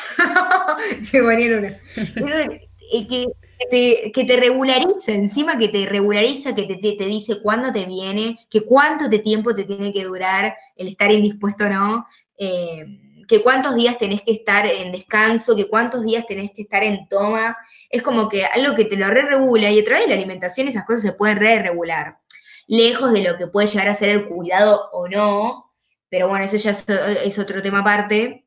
[1.02, 2.67] Se ponieron una.
[3.08, 8.62] Que te, regulariza, encima que te regulariza, que te, te, dice cuándo te viene, que
[8.62, 12.06] cuánto de tiempo te tiene que durar el estar indispuesto o no,
[12.38, 12.86] eh,
[13.28, 17.06] que cuántos días tenés que estar en descanso, que cuántos días tenés que estar en
[17.08, 17.56] toma.
[17.90, 20.66] Es como que algo que te lo re regula y a través de la alimentación
[20.66, 22.18] esas cosas se pueden re regular.
[22.66, 25.72] lejos de lo que puede llegar a ser el cuidado o no,
[26.10, 28.46] pero bueno, eso ya es, otro tema aparte.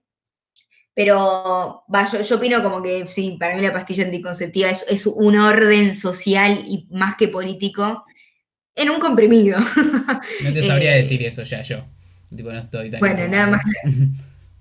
[1.04, 5.36] Pero va, yo, opino como que sí, para mí la pastilla anticonceptiva es, es un
[5.36, 8.06] orden social y más que político
[8.76, 9.60] en un comprimido.
[10.44, 11.84] No te sabría eh, decir eso ya yo.
[12.36, 13.62] Tipo, no estoy tan Bueno, nada más.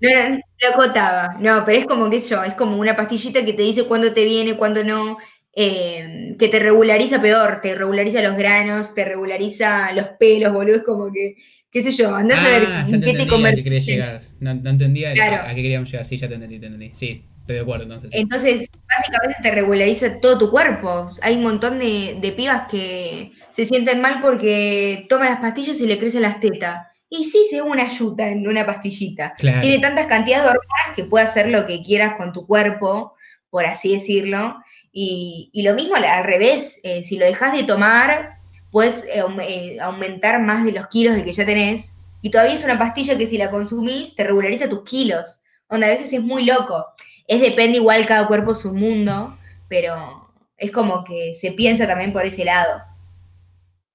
[0.03, 1.37] No, no, lo acotaba.
[1.39, 4.25] No, pero es como que yo, es como una pastillita que te dice cuándo te
[4.25, 5.19] viene, cuándo no.
[5.53, 10.77] Eh, que te regulariza peor, te regulariza los granos, te regulariza los pelos, boludo.
[10.77, 11.35] Es como que,
[11.71, 13.85] qué sé yo, andás a ver ah, en qué te convertís.
[13.85, 14.21] llegar.
[14.39, 16.05] No, entendía a, qué queríamos llegar.
[16.05, 16.91] Sí, ya te entendí, te entendí.
[16.93, 18.11] Sí, estoy de acuerdo entonces.
[18.13, 21.09] Entonces, básicamente te regulariza todo tu cuerpo.
[21.21, 25.87] Hay un montón de, de pibas que se sienten mal porque toman las pastillas y
[25.87, 26.87] le crecen las tetas.
[27.13, 29.35] Y sí, es una ayuda en una pastillita.
[29.35, 33.15] Tiene tantas cantidades de hormonas que puede hacer lo que quieras con tu cuerpo,
[33.49, 34.55] por así decirlo.
[34.93, 38.40] Y, lo mismo al revés, eh, si lo dejas de tomar,
[38.71, 41.95] puedes eh, eh, aumentar más de los kilos de que ya tenés.
[42.21, 45.43] Y todavía es una pastilla que si la consumís te regulariza tus kilos.
[45.69, 46.85] Donde a veces es muy loco.
[47.27, 52.11] Es depende igual, cada cuerpo es un mundo, pero es como que se piensa también
[52.11, 52.81] por ese lado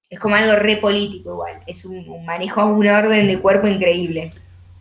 [0.09, 4.31] es como algo re político igual, es un, manejo, un orden de cuerpo increíble.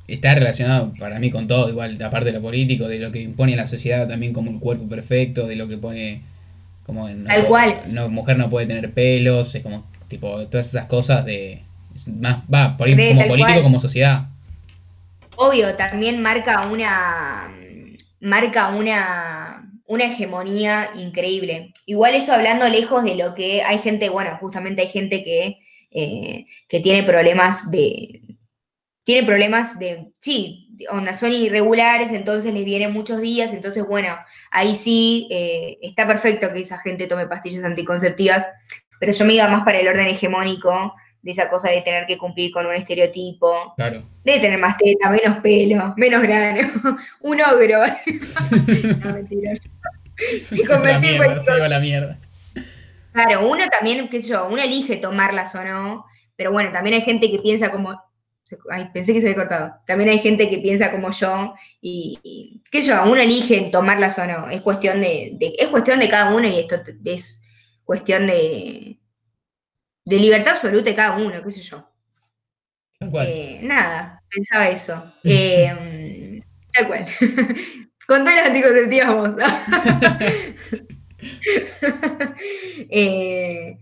[0.06, 3.56] Está relacionado para mí con todo, igual, aparte de lo político, de lo que impone
[3.56, 6.22] la sociedad también como un cuerpo perfecto, de lo que pone
[6.86, 7.82] como no, Tal cual.
[7.88, 11.62] No, mujer no puede tener pelos, es como tipo todas esas cosas de
[12.06, 14.28] más va por ahí como político como sociedad.
[15.34, 17.50] Obvio, también marca una
[18.20, 21.72] marca una una hegemonía increíble.
[21.86, 25.58] Igual eso hablando lejos de lo que hay gente, bueno, justamente hay gente que,
[25.92, 28.22] eh, que tiene problemas de...
[29.06, 34.18] Tiene problemas de, sí, onda, son irregulares, entonces les vienen muchos días, entonces bueno,
[34.50, 38.50] ahí sí eh, está perfecto que esa gente tome pastillas anticonceptivas,
[38.98, 42.18] pero yo me iba más para el orden hegemónico de esa cosa de tener que
[42.18, 46.68] cumplir con un estereotipo, de tener más teta, menos pelo, menos grano,
[47.20, 47.84] un ogro.
[49.04, 49.52] no, mentira.
[50.50, 52.18] Se la mierda.
[53.12, 57.02] Claro, uno también, qué sé yo, uno elige tomarlas o no, pero bueno, también hay
[57.02, 58.02] gente que piensa como,
[58.70, 62.82] ay, pensé que se había cortado, también hay gente que piensa como yo y, qué
[62.82, 66.46] sé yo, uno elige tomarlas o no, es cuestión de, es cuestión de cada uno
[66.46, 67.42] y esto es
[67.84, 68.98] cuestión de,
[70.04, 71.90] de libertad absoluta de cada uno, qué sé yo.
[73.00, 75.12] Eh, nada, pensaba eso.
[75.24, 77.04] Eh, tal cual.
[78.06, 79.30] Contá las anticonceptivas vos.
[82.88, 83.78] Eh,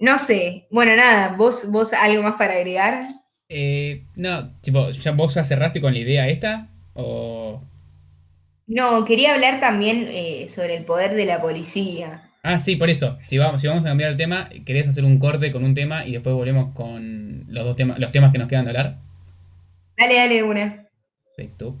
[0.00, 0.66] no sé.
[0.70, 3.04] Bueno, nada, ¿vos, vos algo más para agregar?
[4.16, 6.68] No, tipo, ¿ya vos ya cerraste con la idea esta?
[6.94, 7.62] ¿O...
[8.66, 10.08] No, quería hablar también
[10.48, 12.30] sobre el poder de la policía.
[12.46, 13.18] Ah, sí, por eso.
[13.26, 16.06] Si vamos, si vamos a cambiar el tema, ¿querés hacer un corte con un tema
[16.06, 18.98] y después volvemos con los dos temas, los temas que nos quedan de hablar?
[19.96, 20.86] Dale, dale, una.
[21.36, 21.76] Perfecto.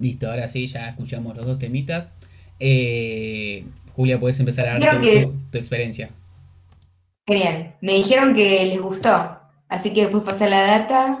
[0.00, 2.12] Listo, ahora sí, ya escuchamos los dos temitas.
[2.58, 6.10] Eh, Julia, puedes empezar a dar tu, experiencia.
[7.26, 7.74] Genial.
[7.80, 11.18] Me dijeron que les gustó, así que después pasar la data.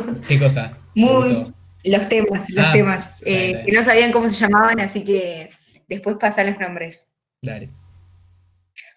[0.28, 0.72] ¿Qué cosa?
[0.94, 1.52] Muy,
[1.84, 5.50] los temas, los ah, temas, eh, que no sabían cómo se llamaban, así que
[5.88, 7.10] después pasan los nombres.
[7.40, 7.70] Dale.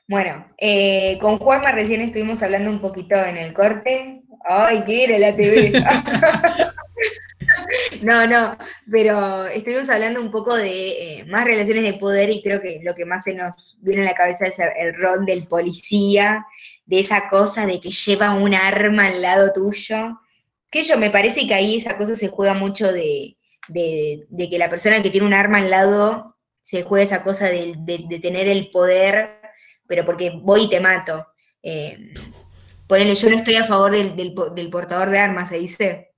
[0.07, 4.23] Bueno, eh, con Juanma recién estuvimos hablando un poquito en el corte.
[4.43, 5.71] Ay, ¿qué era la TV?
[8.01, 8.57] no, no,
[8.89, 12.95] pero estuvimos hablando un poco de eh, más relaciones de poder y creo que lo
[12.95, 16.45] que más se nos viene a la cabeza es el rol del policía,
[16.85, 20.19] de esa cosa de que lleva un arma al lado tuyo
[20.71, 23.37] que yo, me parece que ahí esa cosa se juega mucho de,
[23.73, 27.75] que la persona que tiene un arma al lado se juega esa cosa de,
[28.21, 29.41] tener el poder,
[29.85, 31.27] pero porque voy y te mato.
[31.61, 32.13] Eh,
[32.87, 36.13] ponele, yo no estoy a favor del, portador de armas, se dice.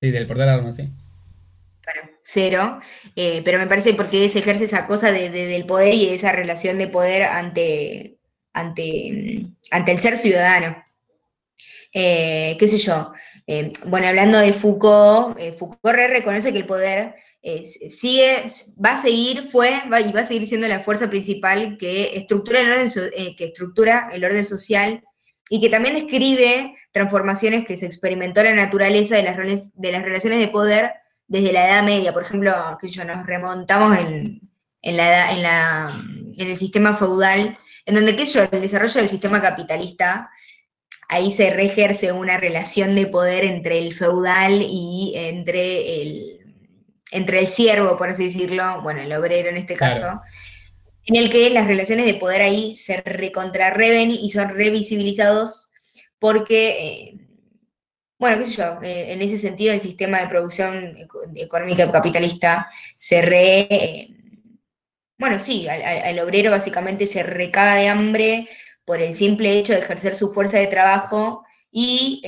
[0.00, 0.90] Sí, del portador de armas, sí.
[2.22, 2.78] Cero.
[3.16, 6.88] Eh, pero me parece porque se ejerce esa cosa del poder y esa relación de
[6.88, 8.18] poder ante,
[8.52, 10.82] ante, ante el ser ciudadano.
[11.94, 13.12] Eh, qué sé yo,
[13.46, 18.44] eh, bueno, hablando de Foucault, Foucault reconoce que el poder sigue,
[18.82, 22.70] va a seguir, fue y va a seguir siendo la fuerza principal que estructura, el
[22.70, 25.04] orden, que estructura el orden social
[25.50, 29.36] y que también describe transformaciones que se experimentó en la naturaleza de las,
[29.74, 30.92] de las relaciones de poder
[31.32, 32.12] desde la Edad Media.
[32.12, 34.40] Por ejemplo, que yo, nos remontamos en,
[34.82, 36.04] la, en, la,
[36.36, 40.30] en el sistema feudal, en donde ¿qué yo, el desarrollo del sistema capitalista
[41.08, 46.38] ahí se reejerce una relación de poder entre el feudal y entre el,
[47.10, 50.20] entre el siervo, por así decirlo, bueno, el obrero en este caso,
[51.06, 55.72] en el que las relaciones de poder ahí se recontrarreven y son revisibilizados
[56.18, 57.21] porque, eh,
[58.22, 60.96] bueno, qué sé yo, eh, en ese sentido el sistema de producción
[61.34, 63.66] económica capitalista se re...
[63.68, 64.08] Eh,
[65.18, 68.48] bueno, sí, al, obrero básicamente se recaga de hambre
[68.84, 71.42] por el simple hecho de ejercer su fuerza de trabajo
[71.72, 72.22] y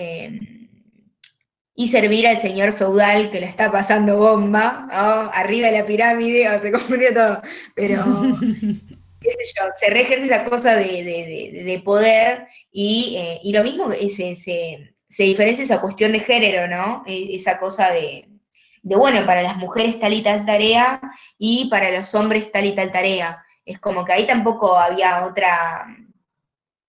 [1.76, 4.88] y servir al señor feudal que le está pasando bomba,
[5.32, 7.40] arriba de la pirámide, o se confundió todo,
[7.76, 8.04] pero
[9.20, 14.34] qué sé yo, se reejerce esa cosa de, poder y, eh, y, lo mismo se,
[14.34, 17.02] se, se, diferencia esa cuestión de género, ¿no?
[17.06, 18.28] E, esa cosa de,
[18.82, 21.00] bueno, para las mujeres tal y tal tarea
[21.38, 23.42] y para los hombres tal y tal tarea.
[23.64, 25.86] Es como que ahí tampoco había otra...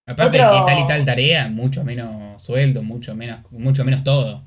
[0.07, 4.43] Aparte de que tal y tal tarea, mucho menos sueldo, mucho menos, mucho menos todo.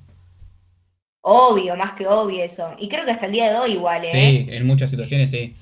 [1.20, 2.74] Obvio, más que obvio eso.
[2.78, 4.12] Y creo que hasta el día de hoy igual, ¿eh?
[4.12, 5.56] Sí, en muchas situaciones sí.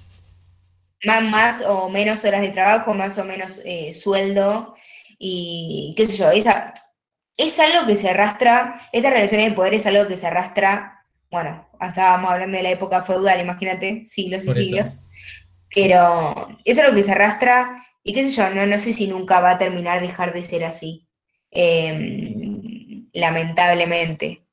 [1.05, 4.75] Más, más o menos horas de trabajo, más o menos eh, sueldo.
[5.19, 6.75] Y qué sé yo, esa,
[7.37, 11.69] es algo que se arrastra, esta relación de poder es algo que se arrastra, bueno,
[11.81, 15.09] estábamos hablando de la época feudal, imagínate, siglos y siglos.
[15.75, 19.41] Pero es algo que se arrastra y qué sé yo, no, no sé si nunca
[19.41, 21.07] va a terminar dejar de ser así.
[21.51, 24.47] Em, lamentablemente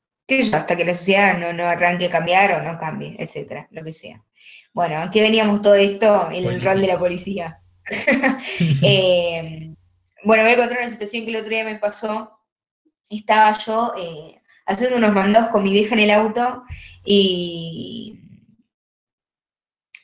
[0.52, 3.92] hasta que la sociedad no, no, arranque a cambiar o no cambie, etcétera, lo que
[3.92, 4.24] sea.
[4.72, 7.60] Bueno, aquí veníamos todo esto, en el rol de la policía.
[8.82, 9.74] Eh,
[10.24, 12.40] bueno, voy a contar una situación que el otro día me pasó.
[13.10, 16.64] Estaba yo eh, haciendo unos mandos con mi vieja en el auto
[17.04, 18.20] y.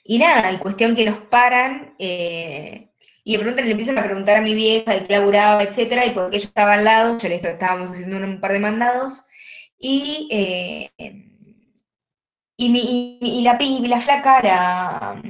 [0.05, 2.91] Y nada, y cuestión que nos paran eh,
[3.25, 6.11] y de pronto le empiezan a preguntar a mi vieja de qué laburaba, etcétera, y
[6.11, 9.27] porque ella estaba al lado, yo le estábamos haciendo un par de mandados,
[9.79, 10.91] y, eh,
[12.57, 15.23] y, la, la flaca, la,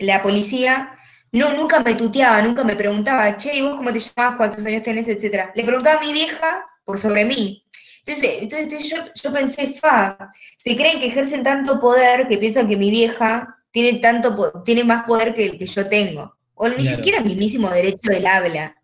[0.00, 0.94] la policía,
[1.32, 4.36] no, nunca me tuteaba, nunca me preguntaba, che, ¿y vos cómo te llamabas?
[4.36, 5.08] ¿Cuántos años tenés?
[5.08, 5.52] Etcétera.
[5.54, 7.62] Le preguntaba a mi vieja por sobre mí.
[8.06, 12.88] Entonces, entonces yo, pensé, fa, se creen que ejercen tanto poder que piensan que mi
[12.88, 16.34] vieja tiene, tanto, tiene más poder que el que yo tengo.
[16.54, 18.74] O ni siquiera el mismísimo derecho del habla.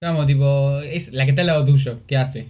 [0.00, 2.48] Vamos, tipo, es la que está al lado tuyo, ¿qué hace?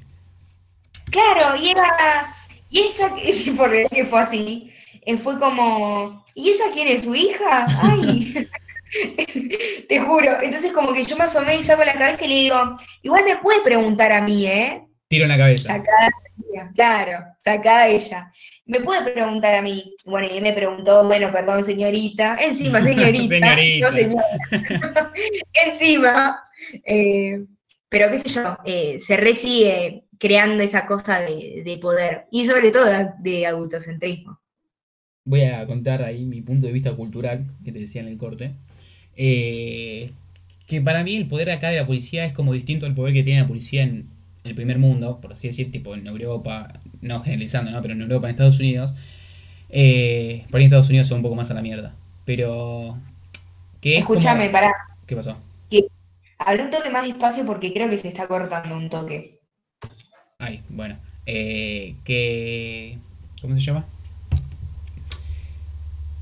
[1.10, 2.34] Claro, y era.
[2.68, 3.08] Y esa,
[3.56, 4.70] por que fue así,
[5.06, 6.22] eh, fue como.
[6.34, 7.66] ¿Y esa quién es su hija?
[7.80, 8.46] ¡Ay!
[9.88, 10.34] Te juro.
[10.42, 13.38] Entonces, como que yo me asomé y saco la cabeza y le digo, igual me
[13.38, 14.87] puede preguntar a mí, ¿eh?
[15.08, 15.68] Tiro en la cabeza.
[15.72, 16.10] Sacada,
[16.74, 18.30] claro, sacada ella.
[18.66, 19.94] Me puede preguntar a mí.
[20.04, 22.36] Bueno, y me preguntó, bueno, perdón, señorita.
[22.40, 23.28] Encima, señorita.
[23.28, 23.86] señorita.
[23.86, 24.24] No, señora.
[25.66, 26.42] Encima.
[26.84, 27.44] Eh,
[27.88, 32.84] pero qué sé yo, eh, se recibe creando esa cosa de, poder y sobre todo
[33.20, 34.38] de, autocentrismo.
[35.24, 38.52] Voy a contar ahí mi punto de vista cultural, que te decía en el corte.
[39.16, 40.10] Eh,
[40.66, 43.22] que para mí el poder acá de la policía es como distinto al poder que
[43.22, 44.17] tiene la policía en
[44.48, 47.80] el primer mundo, por así decir, tipo en Europa, no generalizando, ¿no?
[47.82, 48.94] pero en Europa, en Estados Unidos.
[49.70, 51.94] Eh, por ahí en Estados Unidos son un poco más a la mierda.
[52.24, 52.98] Pero.
[53.80, 54.72] Escúchame, para
[55.06, 55.36] ¿Qué pasó?
[56.38, 59.40] Habla un toque más despacio porque creo que se está cortando un toque.
[60.38, 60.96] Ay, bueno.
[61.26, 62.98] Eh, que.
[63.40, 63.84] ¿Cómo se llama?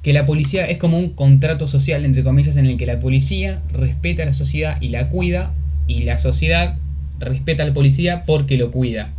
[0.03, 3.61] Que la policía es como un contrato social, entre comillas, en el que la policía
[3.73, 5.53] respeta a la sociedad y la cuida,
[5.87, 6.77] y la sociedad
[7.19, 9.11] respeta al policía porque lo cuida.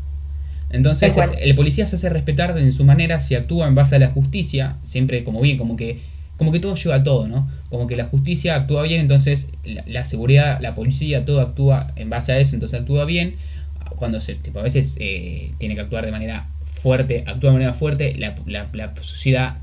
[0.70, 4.10] Entonces, el policía se hace respetar en su manera si actúa en base a la
[4.10, 6.00] justicia, siempre como bien, como que
[6.38, 7.50] como que todo lleva a todo, ¿no?
[7.70, 9.48] Como que la justicia actúa bien, entonces
[9.88, 13.36] la, seguridad, la policía, todo actúa en base a eso, entonces actúa bien.
[13.96, 16.46] Cuando se, tipo, a veces eh, tiene que actuar de manera
[16.80, 19.58] fuerte, actúa de manera fuerte, la, la, sociedad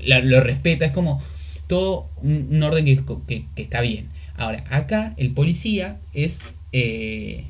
[0.00, 1.20] lo respeta, es como
[1.66, 4.08] todo un, orden que, está bien.
[4.36, 6.42] Ahora, acá el policía es
[6.72, 7.44] eh,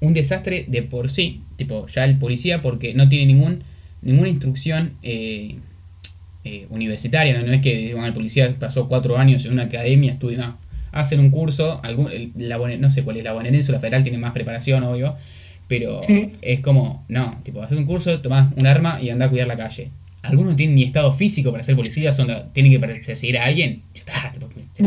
[0.00, 3.62] un desastre de por sí, tipo, ya el policía porque no tiene ningún,
[4.02, 4.92] ninguna instrucción.
[5.02, 5.56] Eh,
[6.44, 7.52] eh, universitaria, ¿no?
[7.52, 10.56] es que el policía pasó cuatro años en una academia, estudia,
[10.92, 14.16] hacen un curso, algún, la, no sé cuál es, la bonaerense o la federal tiene
[14.18, 15.16] más preparación, obvio,
[15.66, 16.00] pero
[16.40, 19.58] es como, no, tipo, haces un curso, tomás un arma y anda a cuidar la
[19.58, 19.90] calle.
[20.22, 23.82] Algunos no tienen ni estado físico para ser policía, son tienen que perseguir a alguien,
[23.94, 24.32] ya está,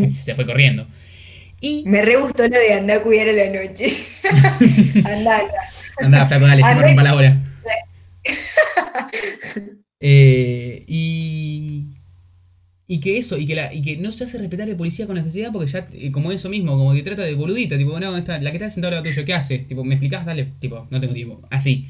[0.10, 0.88] se, fue corriendo.
[1.62, 1.84] Y...
[1.86, 3.94] Me re gustó lo de andar a cuidar a la noche.
[5.06, 5.42] andá,
[6.00, 6.26] andá.
[6.26, 7.38] flaco, dale, se la bola.
[10.04, 11.86] Eh, y,
[12.88, 15.16] y que eso, y que, la, y que no se hace respetar el policía con
[15.16, 18.18] la sociedad porque ya, eh, como eso mismo, como que trata de boludita, tipo, no,
[18.18, 19.60] está, la que está sentada al lado tuyo, ¿qué hace?
[19.60, 20.26] Tipo, ¿me explicás?
[20.26, 21.48] Dale, tipo, no tengo tiempo.
[21.52, 21.86] Así.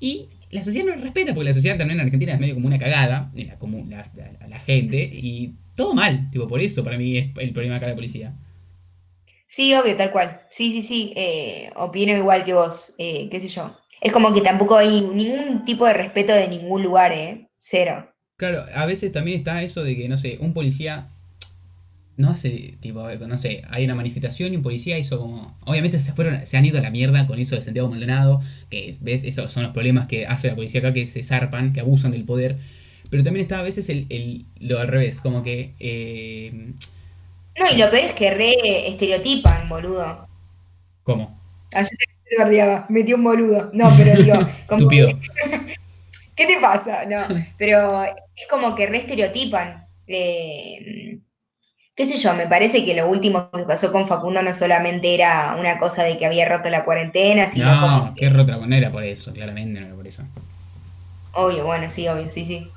[0.00, 2.66] Y la sociedad no lo respeta, porque la sociedad también en Argentina es medio como
[2.66, 4.10] una cagada, la, como la,
[4.48, 7.92] la, gente, y todo mal, tipo, por eso para mí es el problema acá de
[7.92, 8.34] la policía.
[9.60, 10.40] Sí, obvio, tal cual.
[10.48, 13.76] Sí, sí, sí, eh, opino igual que vos, eh, qué sé yo.
[14.00, 17.46] Es como que tampoco hay ningún tipo de respeto de ningún lugar, ¿eh?
[17.58, 18.10] Cero.
[18.38, 21.08] Claro, a veces también está eso de que, no sé, un policía
[22.16, 25.58] no hace, tipo, no sé, hay una manifestación y un policía hizo como.
[25.66, 28.40] Obviamente se fueron, se han ido a la mierda con eso de Santiago Maldonado,
[28.70, 31.80] que ves, esos son los problemas que hace la policía acá, que se zarpan, que
[31.80, 32.56] abusan del poder.
[33.10, 35.74] Pero también está a veces el, lo al revés, como que.
[35.78, 36.72] Eh...
[37.60, 40.26] No, y lo peor es que re estereotipan, boludo.
[41.02, 41.38] ¿Cómo?
[41.74, 43.70] Así te guardiaba, metí un boludo.
[43.74, 44.38] No, pero digo.
[44.66, 44.88] Como
[46.34, 47.04] ¿Qué te pasa?
[47.04, 47.18] No,
[47.58, 49.84] pero es como que re estereotipan.
[50.06, 51.18] Eh,
[51.94, 55.54] qué sé yo, me parece que lo último que pasó con Facundo no solamente era
[55.60, 58.14] una cosa de que había roto la cuarentena, sino no, como...
[58.14, 60.22] que rota, no era por eso, claramente no era por eso.
[61.34, 62.68] Obvio, bueno, sí, obvio, sí, sí.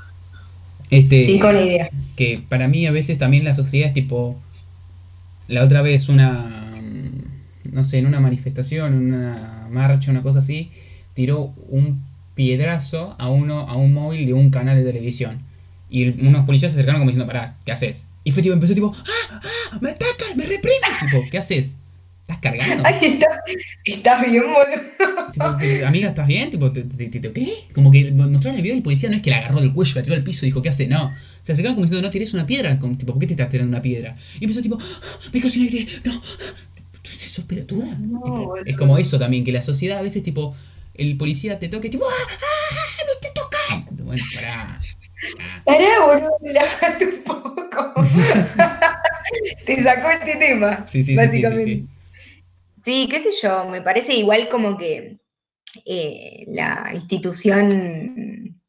[0.90, 1.90] Este, sí, con la idea.
[2.18, 4.38] Que para mí a veces también la sociedad es tipo,
[5.48, 6.82] la otra vez una,
[7.72, 10.72] no sé, en una manifestación, una marcha, una cosa así,
[11.14, 12.04] tiró un
[12.36, 15.42] piedrazo a uno, a un móvil de un canal de televisión.
[15.90, 18.08] Y unos policías se acercaron como diciendo, pará, ¿qué haces?
[18.24, 19.42] Y fue tipo, empezó tipo, ¡ah!
[19.44, 19.78] ¡ah!
[19.82, 20.36] ¡me atacan!
[20.36, 20.80] ¡me reprimen!
[21.06, 21.78] tipo, ¿qué haces?
[22.24, 22.84] ¿Estás cargando?
[22.86, 23.28] Ay, está,
[23.84, 25.32] estás bien, boludo.
[25.34, 25.46] Tipo,
[25.86, 26.50] amiga, ¿estás bien?
[26.50, 27.54] Tipo, te, te, ¿qué?
[27.74, 30.04] Como que mostraron el video del policía, no es que la agarró del cuello, la
[30.04, 30.88] tiró al piso y dijo, ¿qué hace?
[30.88, 31.14] No.
[31.42, 32.80] Se acercaron como diciendo, no tires una piedra.
[32.80, 34.16] Como, tipo, ¿por qué te estás tirando una piedra?
[34.40, 35.20] Y empezó tipo, ¡Ah!
[35.34, 36.22] me quedo sin aire, no.
[37.04, 37.98] ¿Sos pelotuda?
[38.00, 40.56] No, tipo, es como eso también, que la sociedad a veces, tipo,
[40.94, 42.32] el policía te toque, tipo, ¡ah!
[42.32, 43.04] ¡ah!
[43.06, 44.04] ¡me está tocando!
[44.06, 44.80] Bueno, pará.
[45.66, 47.94] Pará, boludo, relájate un poco.
[49.66, 51.66] Te sacó este tema, sí, sí, básicamente.
[51.66, 51.88] Sí,
[52.84, 55.18] qué sé yo, me parece igual como que
[55.86, 58.62] eh, la institución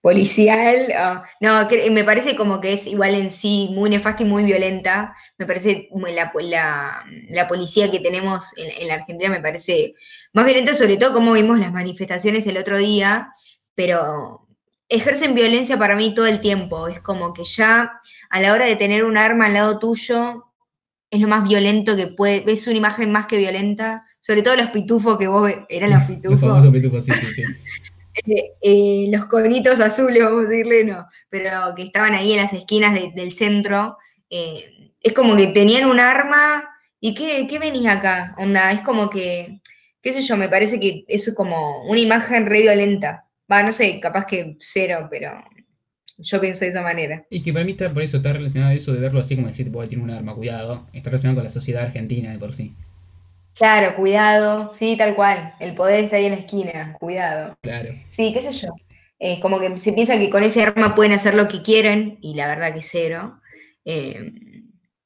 [0.00, 5.14] policial, no, me parece como que es igual en sí muy nefasta y muy violenta.
[5.36, 9.94] Me parece la, la, la policía que tenemos en, en, la Argentina me parece
[10.32, 13.30] más violenta, sobre todo como vimos las manifestaciones el otro día,
[13.74, 14.46] pero
[14.88, 16.88] ejercen violencia para mí todo el tiempo.
[16.88, 17.92] Es como que ya
[18.30, 20.49] a la hora de tener un arma al lado tuyo
[21.10, 22.40] es lo más violento que puede.
[22.40, 26.30] Ves una imagen más que violenta, sobre todo los pitufos que vos eran los pitufos.
[26.32, 27.44] Los famosos pitufos, sí, sí, sí.
[28.26, 32.52] Eh, eh, los conitos azules, vamos a decirle, no, pero que estaban ahí en las
[32.52, 33.96] esquinas del centro.
[34.28, 36.68] Eh, es como que tenían un arma.
[37.00, 38.34] ¿Y qué, qué venís acá?
[38.36, 39.60] Onda, es como que,
[40.02, 43.26] qué sé yo, me parece que es como una imagen re violenta.
[43.50, 45.42] Va, no sé, capaz que cero, pero
[46.22, 47.24] yo pienso de esa manera.
[47.30, 49.48] Y que para mí está por eso, está relacionado a eso de verlo así como
[49.48, 50.86] decir, tipo, tiene un arma, cuidado.
[50.92, 52.74] Está relacionado con la sociedad argentina de por sí.
[53.54, 55.54] Claro, cuidado, sí, tal cual.
[55.60, 57.56] El poder está ahí en la esquina, cuidado.
[57.60, 57.94] Claro.
[58.08, 58.74] Sí, qué sé yo.
[59.18, 62.34] Eh, como que se piensa que con ese arma pueden hacer lo que quieren, y
[62.34, 63.40] la verdad que cero.
[63.84, 64.32] Eh,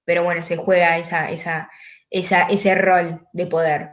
[0.04, 1.68] pero bueno, se juega esa, esa,
[2.10, 3.90] esa, ese rol de poder.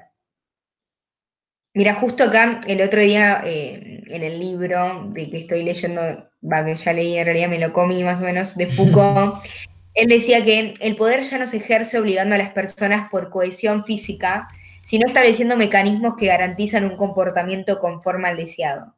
[1.74, 6.66] Mira, justo acá, el otro día, eh, en el libro de que estoy leyendo, va,
[6.66, 9.36] que ya leí, en realidad me lo comí más o menos, de Foucault,
[9.94, 13.84] él decía que el poder ya no se ejerce obligando a las personas por cohesión
[13.84, 14.48] física,
[14.84, 18.96] sino estableciendo mecanismos que garantizan un comportamiento conforme al deseado.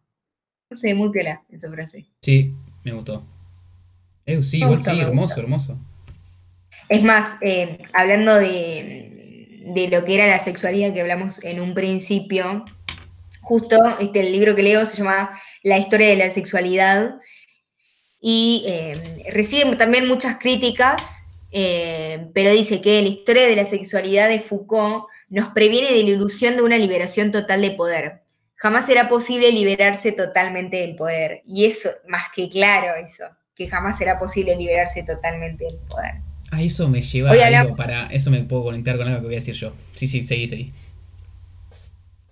[0.69, 2.05] No sé, muy piola esa frase.
[2.21, 2.53] Sí,
[2.83, 3.25] me gustó.
[4.25, 5.77] Eh, sí, igual sí, hermoso, hermoso.
[6.89, 11.73] Es más, eh, hablando de, de lo que era la sexualidad que hablamos en un
[11.73, 12.65] principio,
[13.43, 17.15] justo este, el libro que leo se llama La historia de la sexualidad
[18.19, 24.29] y eh, recibe también muchas críticas, eh, pero dice que la historia de la sexualidad
[24.29, 28.21] de Foucault nos previene de la ilusión de una liberación total de poder.
[28.55, 31.41] Jamás será posible liberarse totalmente del poder.
[31.45, 33.25] Y eso, más que claro eso,
[33.55, 36.21] que jamás será posible liberarse totalmente del poder.
[36.51, 38.07] Ah, eso me lleva a algo para.
[38.07, 39.73] Eso me puedo conectar con algo que voy a decir yo.
[39.95, 40.71] Sí, sí, seguí, seguí.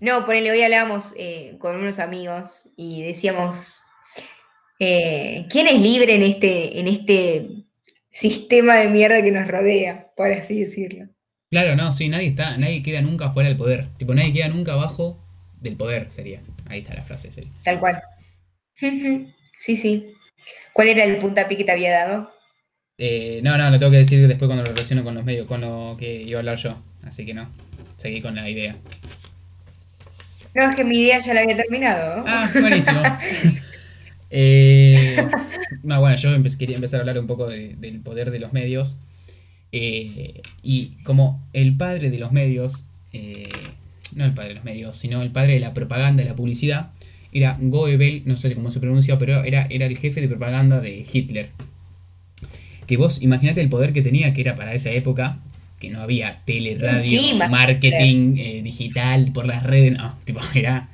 [0.01, 3.83] No, por hoy hablábamos eh, con unos amigos y decíamos.
[4.79, 7.49] Eh, ¿Quién es libre en este, en este
[8.09, 11.07] sistema de mierda que nos rodea, por así decirlo?
[11.51, 13.89] Claro, no, sí, nadie está, nadie queda nunca fuera del poder.
[13.99, 15.23] Tipo, nadie queda nunca abajo
[15.59, 16.41] del poder, sería.
[16.67, 17.51] Ahí está la frase, sería.
[17.63, 18.01] Tal cual.
[19.59, 20.15] Sí, sí.
[20.73, 22.33] ¿Cuál era el puntapié que te había dado?
[22.97, 25.61] Eh, no, no, lo tengo que decir después cuando lo relaciono con los medios, con
[25.61, 26.81] lo que iba a hablar yo.
[27.03, 27.47] Así que no,
[27.97, 28.75] seguí con la idea.
[30.53, 32.23] No, es que mi idea ya la había terminado.
[32.27, 33.01] Ah, buenísimo.
[34.29, 35.17] eh,
[35.83, 38.97] no, bueno, yo quería empezar a hablar un poco del poder de los medios.
[39.71, 42.83] Eh, y como el padre de los medios,
[43.13, 43.43] eh,
[44.15, 46.91] no el padre de los medios, sino el padre de la propaganda y la publicidad,
[47.31, 51.05] era Goebbels, no sé cómo se pronuncia, pero era, era el jefe de propaganda de
[51.11, 51.49] Hitler.
[52.87, 55.39] Que vos imaginate el poder que tenía, que era para esa época,
[55.82, 57.19] que no había tele, radio,
[57.49, 60.89] marketing eh, digital por las redes, no, tipo, era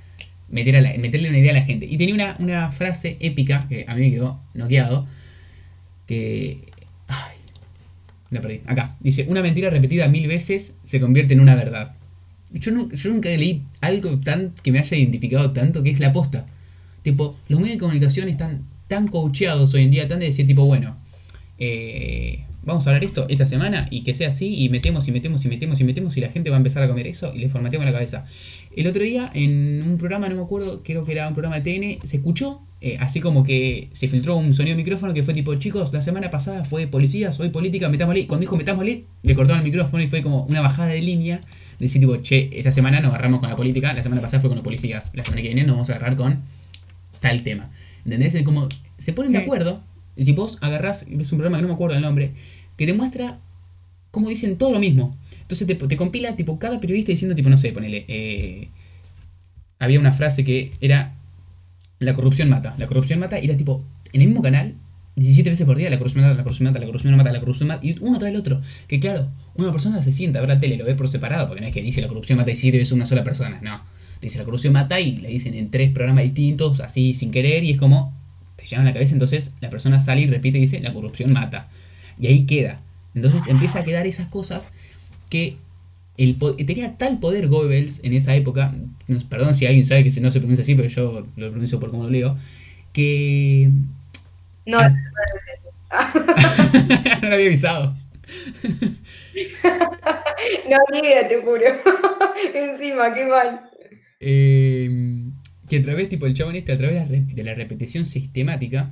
[0.50, 1.86] meter a meterle una idea a la gente.
[1.86, 5.06] Y tenía una, una frase épica que a mí me quedó noqueado,
[6.08, 6.60] que...
[7.10, 7.36] Ay,
[8.32, 8.62] la perdí.
[8.66, 8.96] Acá.
[9.02, 11.96] Dice, una mentira repetida mil veces se convierte en una verdad.
[12.54, 16.46] Yo, yo nunca leí algo tan que me haya identificado tanto que es la posta.
[17.04, 20.66] Tipo, los medios de comunicación están tan coacheados hoy en día, tan de decir, tipo,
[20.66, 20.96] bueno,
[21.60, 25.44] eh, vamos a hablar esto esta semana y que sea así y metemos y metemos
[25.46, 27.50] y metemos y metemos y la gente va a empezar a comer eso y le
[27.50, 28.26] formateamos la cabeza.
[28.76, 31.98] El otro día en un programa, no me acuerdo, creo que era un programa de
[31.98, 35.34] TN, se escuchó eh, así como que se filtró un sonido de micrófono que fue
[35.34, 38.28] tipo, chicos, la semana pasada fue policías, hoy política, metámosle.
[38.28, 41.40] Cuando dijo metámosle, le cortaron el micrófono y fue como una bajada de línea.
[41.80, 44.58] Decir tipo, che, esta semana nos agarramos con la política, la semana pasada fue con
[44.58, 46.42] los policías, la semana que viene nos vamos a agarrar con
[47.20, 47.72] tal tema.
[48.04, 48.36] ¿Entendés?
[48.44, 49.82] como se ponen de acuerdo,
[50.16, 52.32] y si vos agarrás, es un programa que no me acuerdo el nombre,
[52.78, 53.40] que te muestra
[54.12, 55.18] cómo dicen todo lo mismo.
[55.42, 58.70] Entonces te, compila tipo cada periodista diciendo tipo, no sé, ponele, eh,
[59.80, 61.16] había una frase que era,
[62.00, 64.76] la corrupción mata, la corrupción mata, y era tipo, en el mismo canal,
[65.16, 67.68] 17 veces por día, la corrupción mata, la corrupción mata, la corrupción mata, la corrupción
[67.68, 68.62] mata, y uno trae el otro.
[68.88, 71.62] Que claro, una persona se sienta a ver la tele, lo ve por separado, porque
[71.62, 73.82] no es que dice la corrupción mata 17 veces una sola persona, no.
[74.22, 77.72] Dice la corrupción mata y le dicen en tres programas distintos, así sin querer, y
[77.72, 78.14] es como,
[78.56, 81.68] te llenan la cabeza, entonces la persona sale y repite y dice, la corrupción mata.
[82.20, 82.82] Y ahí queda.
[83.16, 84.72] Entonces empieza a quedar esas cosas
[85.30, 85.58] que
[86.18, 88.74] el, tenía tal poder Goebbels en esa época,
[89.30, 92.04] perdón si alguien sabe que no se pronuncia así, pero yo lo pronuncio por cómo
[92.04, 92.38] lo leo,
[92.92, 93.70] que...
[94.66, 94.96] No, no, no,
[97.22, 97.96] no lo había avisado.
[100.70, 101.64] no, ni idea, te juro.
[102.54, 103.62] Encima, qué mal.
[104.20, 105.24] Eh,
[105.70, 108.92] que a través, tipo, el chabón este, a través de la repetición sistemática,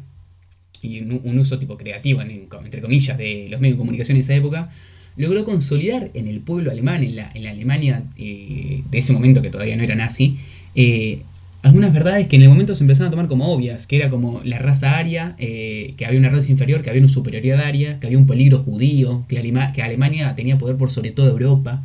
[0.86, 4.70] y un, uso tipo creativo, entre comillas, de los medios de comunicación en esa época,
[5.18, 9.78] logró consolidar en el pueblo alemán, en la, Alemania eh, de ese momento que todavía
[9.78, 10.38] no era nazi,
[10.76, 11.20] eh,
[11.66, 14.40] algunas verdades que en el momento se empezaron a tomar como obvias, que era como
[14.44, 18.06] la raza aria, eh, que había una raza inferior, que había una superioridad aria, que
[18.06, 19.42] había un peligro judío, que,
[19.74, 21.84] que Alemania tenía poder por sobre todo Europa.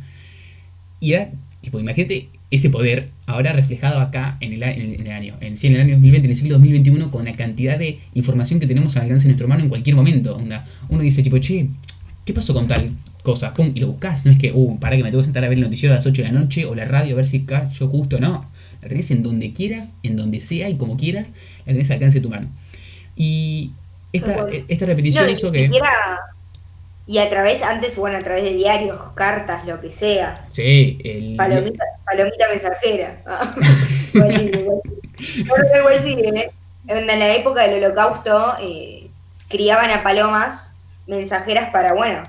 [0.99, 1.31] Y era,
[1.61, 5.81] tipo, imagínate ese poder ahora reflejado acá en el, en el, año, en, en el
[5.81, 9.23] año 2020, en el siglo 2021, con la cantidad de información que tenemos al alcance
[9.23, 10.35] de nuestro mano en cualquier momento.
[10.35, 11.67] Onda, uno dice, tipo, che,
[12.25, 12.91] ¿qué pasó con tal
[13.23, 13.53] cosa?
[13.53, 14.25] Pum, y lo buscas.
[14.25, 15.97] No es que, uh, para que me tengo que sentar a ver el noticiero a
[15.97, 18.19] las 8 de la noche o la radio a ver si yo justo.
[18.19, 18.45] No,
[18.81, 21.33] la tenés en donde quieras, en donde sea y como quieras,
[21.65, 22.49] la tenés al alcance de tu mano.
[23.15, 23.71] Y
[24.11, 25.69] esta, esta repetición hizo que
[27.11, 30.47] y a través, antes, bueno, a través de diarios, cartas, lo que sea.
[30.53, 31.35] Sí, el...
[31.35, 33.21] Palomita, palomita mensajera.
[33.25, 33.53] Ah,
[34.13, 34.51] igual sí,
[35.77, 36.15] igual sí.
[36.23, 36.51] ¿eh?
[36.87, 39.09] En la época del holocausto eh,
[39.49, 42.23] criaban a palomas mensajeras para, bueno,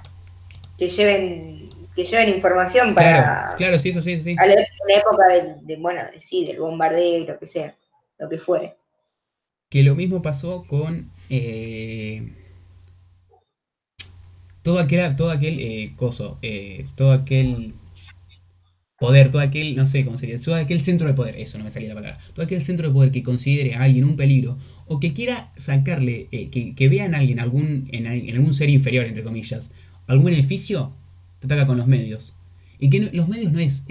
[0.77, 3.23] que lleven que lleven información para...
[3.23, 4.35] Claro, claro sí, eso sí, sí.
[4.37, 7.73] A la, época del, bueno, sí, del bombardeo, lo que sea,
[8.19, 8.75] lo que fuere.
[9.69, 11.13] Que lo mismo pasó con...
[11.31, 12.42] Eh,
[14.63, 17.75] todo aquel, todo aquel eh, coso, eh, todo aquel
[18.99, 21.71] poder, todo aquel, no sé cómo sería, todo aquel centro de poder, eso no me
[21.71, 24.57] salía la palabra, todo aquel centro de poder que considere a alguien un peligro
[24.87, 29.07] o que quiera sacarle, eh, que, que, vea en alguien, algún, en, algún ser inferior,
[29.07, 29.73] entre comillas,
[30.07, 30.93] algún beneficio,
[31.41, 32.35] te ataca con los medios.
[32.79, 33.85] Y que los medios no es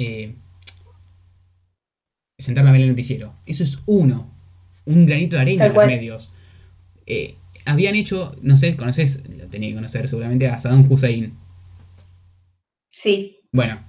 [2.37, 4.29] sentarme a ver el noticiero, eso es uno,
[4.85, 6.31] un granito de arena en los medios.
[7.65, 11.33] Habían hecho, no sé, conoces, tenía que conocer seguramente a Saddam Hussein.
[12.89, 13.37] Sí.
[13.51, 13.79] Bueno,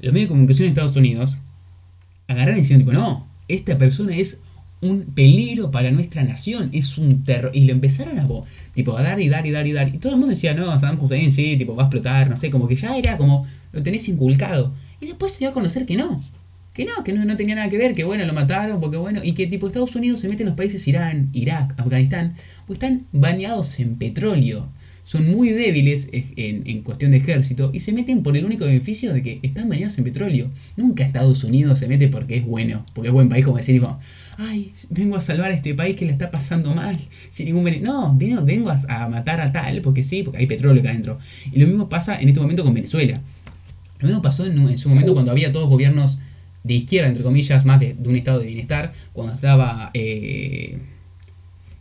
[0.00, 1.38] los medios de comunicación de Estados Unidos
[2.28, 4.40] agarraron y dijeron, tipo, no, esta persona es
[4.82, 7.52] un peligro para nuestra nación, es un terror.
[7.54, 8.28] Y lo empezaron a,
[8.74, 9.94] tipo, a dar y dar y dar y dar.
[9.94, 12.50] Y todo el mundo decía, no, Saddam Hussein sí, tipo, va a explotar, no sé,
[12.50, 14.72] como que ya era como, lo tenés inculcado.
[15.00, 16.22] Y después se dio a conocer que no,
[16.72, 19.32] que no, que no, tenía nada que ver, que bueno, lo mataron, porque bueno, y
[19.32, 22.34] que tipo Estados Unidos se mete en los países Irán, Irak, Afganistán,
[22.66, 24.68] pues están bañados en petróleo.
[25.04, 29.12] Son muy débiles en, en, cuestión de ejército y se meten por el único beneficio
[29.12, 30.50] de que están bañados en petróleo.
[30.76, 33.98] Nunca Estados Unidos se mete porque es bueno, porque es buen país, como decir, tipo,
[34.38, 36.96] ay, vengo a salvar a este país que le está pasando mal,
[37.30, 37.92] sin ningún beneficio.
[37.92, 41.18] No, vengo, vengo a, matar a tal, porque sí, porque hay petróleo acá adentro.
[41.52, 43.20] Y lo mismo pasa en este momento con Venezuela.
[43.98, 46.18] Lo mismo pasó en, en su momento cuando había todos gobiernos
[46.64, 50.78] de izquierda, entre comillas, más de, un estado de bienestar, cuando estaba eh,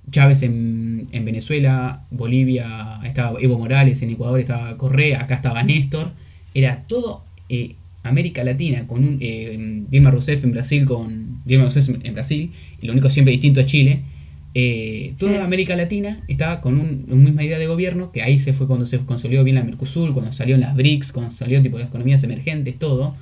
[0.10, 6.12] Chávez en, en, Venezuela, Bolivia estaba Evo Morales, en Ecuador estaba Correa, acá estaba Néstor,
[6.54, 11.90] era todo eh, América Latina con un eh, Dilma Rousseff en Brasil con Dilma Rousseff
[12.04, 14.02] en Brasil y lo único siempre distinto es Chile
[14.54, 18.52] eh, toda América Latina estaba con un, una misma idea de gobierno, que ahí se
[18.52, 21.88] fue cuando se consolidó bien la Mercosur, cuando salió las BRICS, cuando salió tipo las
[21.88, 23.16] economías emergentes, todo.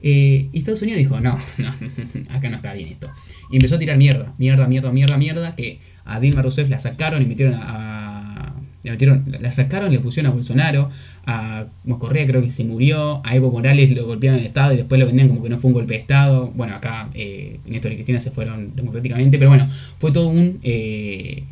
[0.00, 1.74] Eh, y Estados Unidos dijo, no, no,
[2.30, 3.10] acá no está bien esto.
[3.50, 7.22] Y empezó a tirar mierda, mierda, mierda, mierda, mierda, que a Dilma Rousseff la sacaron
[7.22, 10.90] y metieron a, metieron, la sacaron, le pusieron a Bolsonaro,
[11.26, 11.66] a
[11.98, 15.06] Correa creo que se murió, a Evo Morales lo golpearon el Estado y después lo
[15.06, 16.52] vendían como que no fue un golpe de Estado.
[16.54, 20.58] Bueno, acá eh, Néstor y Cristina se fueron democráticamente, pero bueno, fue todo un...
[20.62, 21.44] Eh,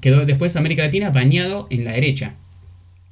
[0.00, 2.34] quedó después América Latina bañado en la derecha.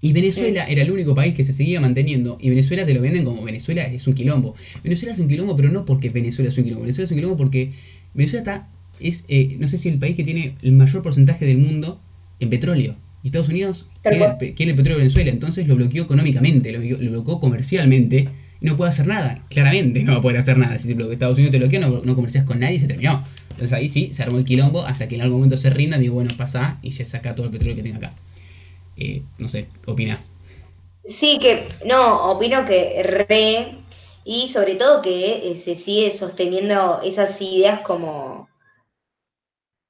[0.00, 2.38] Y Venezuela era el único país que se seguía manteniendo.
[2.40, 4.54] Y Venezuela te lo venden como Venezuela es un quilombo.
[4.84, 6.82] Venezuela es un quilombo, pero no porque Venezuela es un quilombo.
[6.82, 7.72] Venezuela es un quilombo porque
[8.14, 8.68] Venezuela está,
[9.00, 12.00] es, eh, no sé si el país que tiene el mayor porcentaje del mundo
[12.40, 12.96] en petróleo.
[13.22, 18.28] Y Estados Unidos quiere, el petróleo de Venezuela, entonces lo bloqueó económicamente, lo, bloqueó comercialmente
[18.60, 19.42] y no puede hacer nada.
[19.48, 20.78] Claramente no va a poder hacer nada.
[20.78, 23.24] Si Estados Unidos te bloqueó, no, no comercias con nadie y se terminó.
[23.50, 26.14] Entonces ahí sí, se armó el quilombo hasta que en algún momento se rinda digo,
[26.14, 28.12] bueno, pasa y ya saca todo el petróleo que tenga acá.
[28.96, 30.22] Eh, no sé, opina.
[31.06, 33.76] Sí, que, no, opino que re,
[34.24, 38.48] y sobre todo que eh, se sigue sosteniendo esas ideas como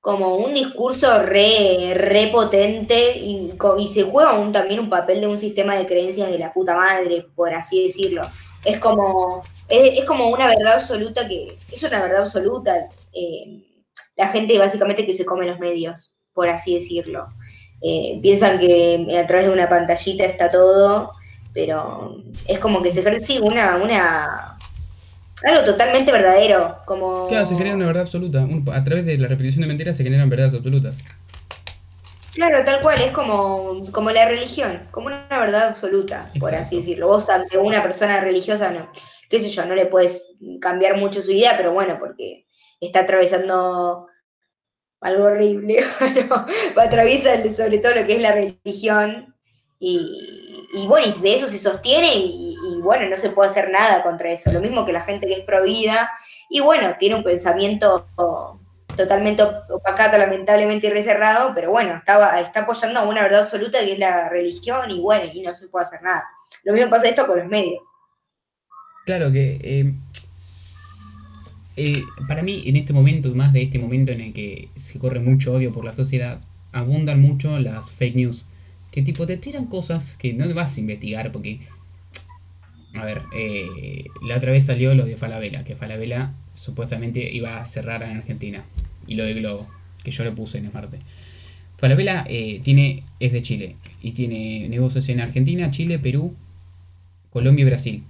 [0.07, 3.51] como un discurso re, re potente y,
[3.93, 7.27] se juega un, también un papel de un sistema de creencias de la puta madre,
[7.35, 8.29] por así decirlo.
[8.65, 12.89] Es como, es, como una verdad absoluta que es una verdad absoluta.
[13.13, 13.65] Eh,
[14.15, 17.27] la gente básicamente que se come los medios, por así decirlo.
[17.83, 21.15] Eh, piensan que a través de una pantallita está todo,
[21.53, 24.56] pero es como que se ejerce una, una
[25.47, 27.29] algo totalmente verdadero, como...
[27.29, 28.47] Claro, se genera una verdad absoluta.
[28.73, 30.97] a través de la repetición de mentiras se generan verdades absolutas.
[32.35, 37.09] Claro, tal cual, es como, como la religión, como una verdad absoluta, por así decirlo.
[37.09, 38.91] Vos ante una persona religiosa, no,
[39.31, 42.47] qué sé yo, no le puedes cambiar mucho su idea, pero bueno, porque
[42.81, 44.09] está atravesando
[45.01, 49.36] algo horrible, bueno, atraviesa sobre todo lo que es la religión
[49.79, 54.31] y, bueno, y de eso se sostiene y, bueno, no se puede hacer nada contra
[54.31, 54.53] eso.
[54.53, 56.11] Lo mismo que la gente que es provida
[56.49, 58.07] y bueno, tiene un pensamiento
[58.97, 63.93] totalmente opacato, lamentablemente y reserrado, pero bueno, está, está apoyando a una verdad absoluta que
[63.93, 66.25] es la religión y bueno, y no se puede hacer nada.
[66.65, 67.83] Lo mismo pasa esto con los medios.
[69.05, 69.95] Claro que eh,
[71.77, 75.21] eh, para mí en este momento, más de este momento en el que se corre
[75.21, 76.41] mucho odio por la sociedad,
[76.73, 78.47] abundan mucho las fake news,
[78.97, 81.61] que tipo te tiran cosas que no vas a investigar porque
[82.95, 87.65] a ver, eh, la otra vez salió lo de Falabella, que Falabella supuestamente iba a
[87.67, 88.65] cerrar en Argentina.
[89.07, 89.69] Y lo de Globo,
[90.03, 91.01] que yo lo puse en el martes.
[91.77, 96.35] Falabella eh, tiene, es de Chile y tiene negocios en Argentina, Chile, Perú,
[97.29, 98.03] Colombia y Brasil.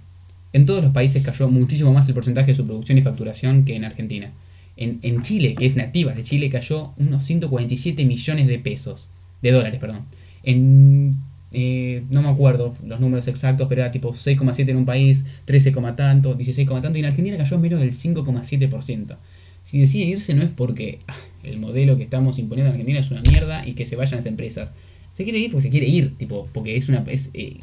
[0.53, 3.75] En todos los países cayó muchísimo más el porcentaje de su producción y facturación que
[3.75, 4.31] en Argentina.
[4.77, 9.09] En, en Chile, que es nativa de Chile, cayó unos 147 millones de pesos,
[9.41, 10.05] de dólares, perdón.
[10.47, 11.17] En
[11.51, 15.71] eh, no me acuerdo los números exactos, pero era tipo 6,7 en un país, 13,
[15.95, 19.17] tanto, 16, tanto, y en Argentina cayó menos del 5,7%.
[19.63, 23.11] Si deciden irse no es porque ah, el modelo que estamos imponiendo en Argentina es
[23.11, 24.73] una mierda y que se vayan las empresas.
[25.13, 27.03] Se quiere ir porque se quiere ir, tipo, porque es una...
[27.07, 27.57] Es, eh,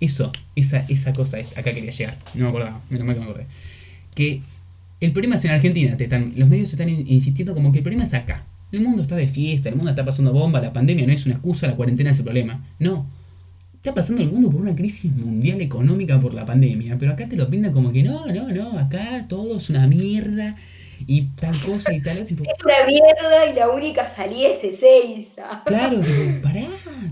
[0.00, 3.46] eso, esa, esa cosa, acá quería llegar, no me acordaba, menos mal que me acordé.
[4.14, 4.40] Que
[5.00, 5.96] el problema es en Argentina,
[6.36, 8.46] los medios están insistiendo como que el problema es acá.
[8.72, 11.36] El mundo está de fiesta, el mundo está pasando bomba, la pandemia no es una
[11.36, 12.64] excusa, la cuarentena es el problema.
[12.78, 13.06] No,
[13.74, 17.36] está pasando el mundo por una crisis mundial económica por la pandemia, pero acá te
[17.36, 20.56] lo pintan como que no, no, no, acá todo es una mierda
[21.06, 25.62] y tal cosa y tal Es una mierda y la única salida es Ezeiza.
[25.64, 26.66] Claro, tipo, pará,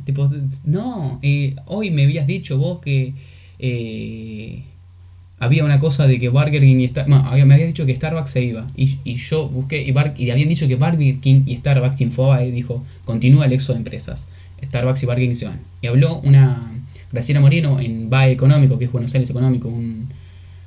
[0.04, 0.30] tipo,
[0.64, 3.14] no, eh, hoy me habías dicho vos que
[3.58, 4.62] eh,
[5.40, 8.30] había una cosa de que Burger King y Starbucks, no, me habías dicho que Starbucks
[8.30, 12.00] se iba y, y yo busqué y, y habían dicho que Burger King y Starbucks
[12.00, 14.26] Infobae dijo, continúa el éxodo de empresas.
[14.64, 15.60] Starbucks y Bargain se van.
[15.80, 16.72] Y habló una
[17.12, 20.08] Graciela Moreno en BAE Económico, que es Buenos Aires Económico, un,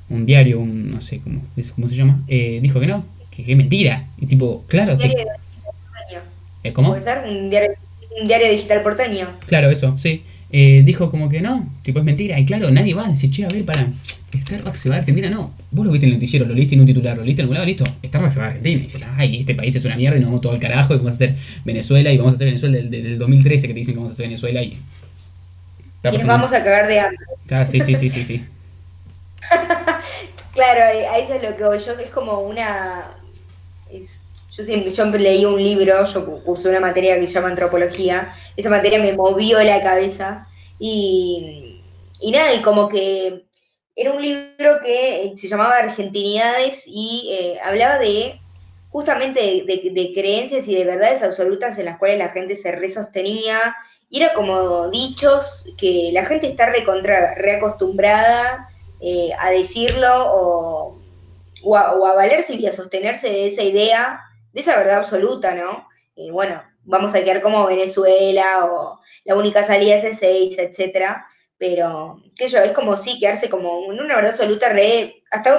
[0.08, 1.42] un diario, un no sé cómo,
[1.74, 4.06] cómo se llama, eh, dijo que no, que, es mentira.
[4.18, 4.96] Y tipo, claro.
[4.96, 5.16] diario
[6.64, 6.90] ¿Eh, ¿Cómo?
[6.90, 7.24] ¿Puede ser?
[7.28, 7.70] Un diario,
[8.20, 9.28] un diario digital porteño.
[9.46, 10.22] Claro, eso, sí.
[10.50, 12.38] Eh, dijo como que no, tipo es mentira.
[12.38, 13.88] Y claro, nadie va a decir, che, a ver, para,
[14.40, 15.52] Starbucks se va a Argentina, no.
[15.70, 17.54] Vos lo viste en el noticiero, lo leíste en un titular, lo leíste en algún
[17.54, 17.84] lado, listo.
[18.04, 18.80] Starbucks se va a Argentina.
[18.80, 20.96] Y dices, ay, este país es una mierda y nos vamos todo al carajo y
[20.96, 23.94] vamos a hacer Venezuela y vamos a hacer Venezuela del, del 2013 que te dicen
[23.94, 24.78] que vamos a hacer Venezuela y.
[26.04, 27.18] Y nos vamos a cagar de hambre.
[27.46, 28.46] Claro, sí, sí, sí, sí, sí.
[30.54, 30.80] claro,
[31.12, 33.10] a eso es lo que voy yo, es como una.
[33.90, 38.70] yo siempre yo leí un libro, yo usé una materia que se llama antropología, esa
[38.70, 40.46] materia me movió la cabeza
[40.78, 41.82] y,
[42.20, 43.44] y nada, y como que
[43.94, 48.40] era un libro que se llamaba Argentinidades y eh, hablaba de
[48.90, 53.74] justamente de, creencias y de verdades absolutas en las cuales la gente se resostenía.
[54.10, 58.68] Y era como dichos que la gente está recontra, reacostumbrada
[59.00, 60.08] eh, a decirlo
[61.64, 64.20] o, a, valerse y a sostenerse de esa idea,
[64.52, 65.88] de esa verdad absoluta, ¿no?
[66.14, 71.26] Y bueno, vamos a quedar como Venezuela o la única salida es seis, etcétera
[71.62, 75.50] pero que yo, es como sí, quedarse como en una verdad absoluta, re, hasta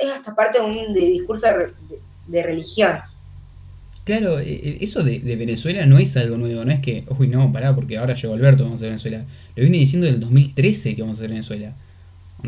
[0.00, 1.46] es hasta parte de un discurso
[2.26, 2.92] de, religión.
[4.04, 7.52] Claro, e, e, eso de, Venezuela no es algo nuevo, no es que, uy, no,
[7.52, 9.22] pará, porque ahora llegó Alberto, vamos a Venezuela.
[9.54, 11.74] Lo viene diciendo del 2013 que vamos a hacer Venezuela.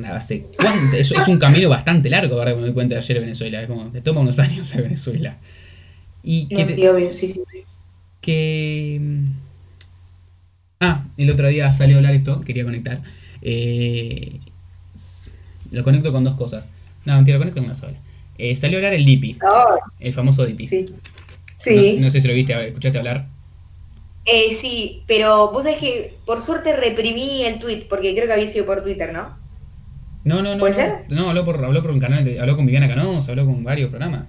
[0.06, 3.60] Hace cuánto, es un camino bastante largo, ahora que me doy cuenta de ayer Venezuela,
[3.60, 5.36] es como, te toma unos años a Venezuela.
[6.22, 7.42] Y que sí, obvio, sí, sí.
[8.22, 8.98] Que
[10.86, 13.00] Ah, el otro día salió a hablar esto, quería conectar.
[13.42, 14.38] Eh,
[15.72, 16.68] lo conecto con dos cosas.
[17.04, 17.98] No, mentira, lo conecto con una sola.
[18.38, 19.36] Eh, salió a hablar el Dipi.
[19.42, 19.78] Oh.
[19.98, 20.66] El famoso Dipi.
[20.66, 20.86] Sí.
[21.56, 21.96] sí.
[21.98, 23.26] No, sé si lo viste, escuchaste hablar.
[24.26, 28.48] Eh, sí, pero vos sabés que por suerte reprimí el tweet, porque creo que había
[28.48, 29.36] sido por Twitter, ¿no?
[30.22, 30.60] No, no, no.
[30.60, 31.04] ¿Puede ser?
[31.08, 34.26] No, habló por, habló por un canal, habló con Viviana Canosa, habló con varios programas.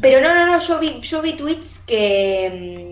[0.00, 2.91] Pero no, no, no, yo vi, yo vi tweets que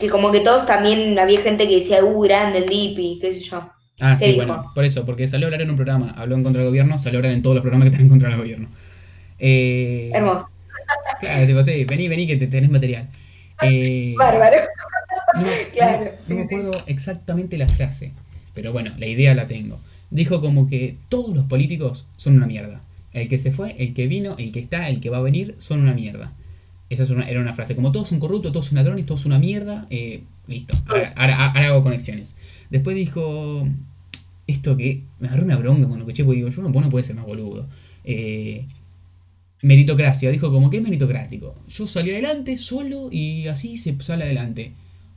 [0.00, 3.40] que como que todos también había gente que decía, uh, grande el Lipi, qué sé
[3.40, 3.70] yo.
[4.00, 6.62] Ah, sí, bueno, por eso, porque salió a hablar en un programa, habló en contra
[6.62, 8.68] del gobierno, salió a hablar en todos los programas que están en contra del gobierno.
[9.38, 10.48] Eh, Hermoso.
[11.20, 13.08] Claro, tipo, sí, vení, vení que te tenés material.
[13.62, 14.56] Eh, Bárbaro.
[15.36, 16.12] No, claro.
[16.28, 18.12] No, me acuerdo exactamente la frase,
[18.54, 19.78] pero bueno, la idea la tengo.
[20.10, 22.80] Dijo como que todos los políticos son una mierda.
[23.12, 25.56] El que se fue, el que vino, el que está, el que va a venir,
[25.58, 26.32] son una mierda.
[26.90, 27.76] Esa era una frase.
[27.76, 29.86] Como todos son corruptos, todos son ladrones, todos son una mierda.
[29.90, 30.74] Eh, listo.
[31.16, 32.34] Ahora, hago conexiones.
[32.68, 33.66] Después dijo
[34.48, 37.14] esto que me agarró una bronca cuando escuché, porque digo, yo no, no puede ser
[37.14, 37.68] más boludo.
[38.02, 38.66] Eh,
[39.62, 40.30] meritocracia.
[40.30, 41.54] Dijo como que es meritocrático.
[41.68, 44.72] Yo salí adelante solo y así se sale adelante.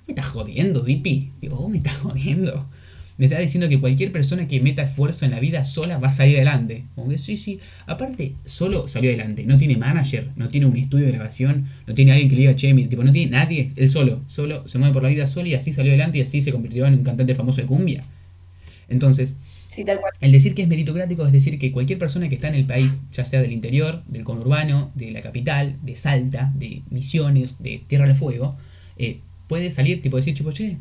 [0.05, 1.31] ¿Me estás jodiendo, Dipi?
[1.41, 2.69] Digo, vos me estás jodiendo
[3.17, 6.11] me está diciendo que cualquier persona que meta esfuerzo en la vida sola va a
[6.11, 6.85] salir adelante.
[6.95, 7.59] Como que sí, sí.
[7.85, 9.43] Aparte, solo salió adelante.
[9.43, 12.55] No tiene manager, no tiene un estudio de grabación, no tiene alguien que le diga,
[12.55, 13.71] che, tipo, no tiene nadie.
[13.75, 16.41] Él solo, solo se mueve por la vida solo y así salió adelante y así
[16.41, 18.03] se convirtió en un cantante famoso de cumbia.
[18.89, 19.35] Entonces,
[20.21, 23.01] el decir que es meritocrático es decir que cualquier persona que está en el país,
[23.11, 28.05] ya sea del interior, del conurbano, de la capital, de Salta, de Misiones, de Tierra
[28.05, 28.55] del Fuego,
[28.97, 30.77] eh, puede salir, tipo, decir, tipo, che,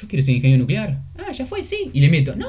[0.00, 1.02] yo quiero ser ingeniero nuclear.
[1.16, 1.90] Ah, ya fue, sí.
[1.92, 2.46] Y le meto, no,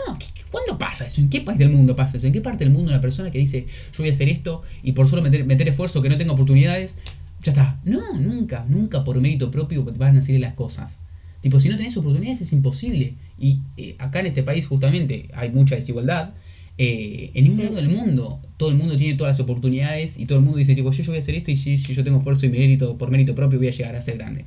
[0.51, 1.19] ¿cuándo pasa eso?
[1.19, 2.27] ¿En qué país del mundo pasa eso?
[2.27, 4.91] ¿En qué parte del mundo una persona que dice, yo voy a hacer esto y
[4.91, 6.97] por solo meter, meter esfuerzo que no tenga oportunidades,
[7.41, 7.79] ya está?
[7.83, 10.99] No, nunca, nunca por mérito propio van a salir las cosas.
[11.41, 13.15] Tipo, si no tenés oportunidades es imposible.
[13.39, 16.33] Y eh, acá en este país justamente hay mucha desigualdad.
[16.77, 20.37] Eh, en ningún lado del mundo todo el mundo tiene todas las oportunidades y todo
[20.37, 22.19] el mundo dice, tipo, yo, yo voy a hacer esto y si, si, yo tengo
[22.19, 24.45] esfuerzo y mérito por mérito propio voy a llegar a ser grande.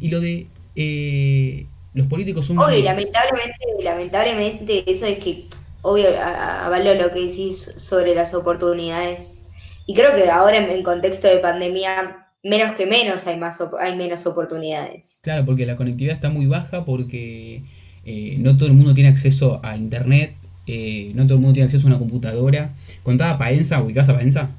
[0.00, 1.66] Y lo de eh,
[1.96, 2.58] los políticos son...
[2.58, 5.46] Obvio, lamentablemente, lamentablemente eso es que,
[5.80, 9.38] obvio, avalo lo que decís sobre las oportunidades.
[9.86, 14.26] Y creo que ahora en, contexto de pandemia, menos que menos hay, más, hay menos
[14.26, 15.20] oportunidades.
[15.22, 17.62] Claro, porque la conectividad está muy baja, porque
[18.04, 20.34] eh, no todo el mundo tiene acceso a internet,
[20.66, 22.74] eh, no todo el mundo tiene acceso a una computadora.
[23.02, 23.82] ¿Contaba Paenza?
[23.82, 24.50] ¿Ubicás a Paenza?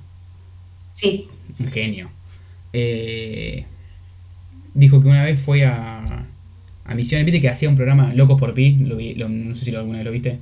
[0.94, 1.28] Sí.
[1.60, 2.10] Un genio.
[2.74, 3.66] Eh,
[4.74, 6.27] dijo que una vez fue a,
[6.88, 7.26] a Misiones.
[7.26, 8.78] ¿Viste que hacía un programa Locos por Pi?
[8.80, 10.40] Lo no sé si lo, alguna vez lo viste.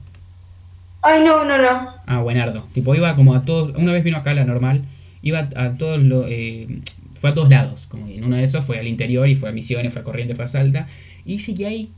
[1.02, 1.90] Ay, no, no, no.
[2.06, 2.66] Ah, buenardo.
[2.74, 3.76] Tipo, iba como a todos.
[3.76, 4.84] Una vez vino acá la normal.
[5.22, 6.26] Iba a todos los.
[6.30, 6.80] Eh,
[7.14, 7.88] fue a todos lados.
[7.88, 10.36] Como en uno de esos fue al interior y fue a Misiones, fue a Corriente,
[10.36, 10.88] fue a Salta.
[11.26, 11.90] Y dice que ahí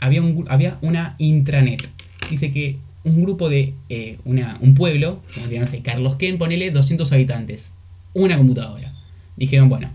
[0.00, 1.88] había, un, había una intranet.
[2.30, 3.74] Dice que un grupo de.
[3.88, 7.72] Eh, una, un pueblo, como no sé, Carlos Ken, ponele 200 habitantes.
[8.14, 8.92] Una computadora.
[9.36, 9.90] Dijeron, bueno,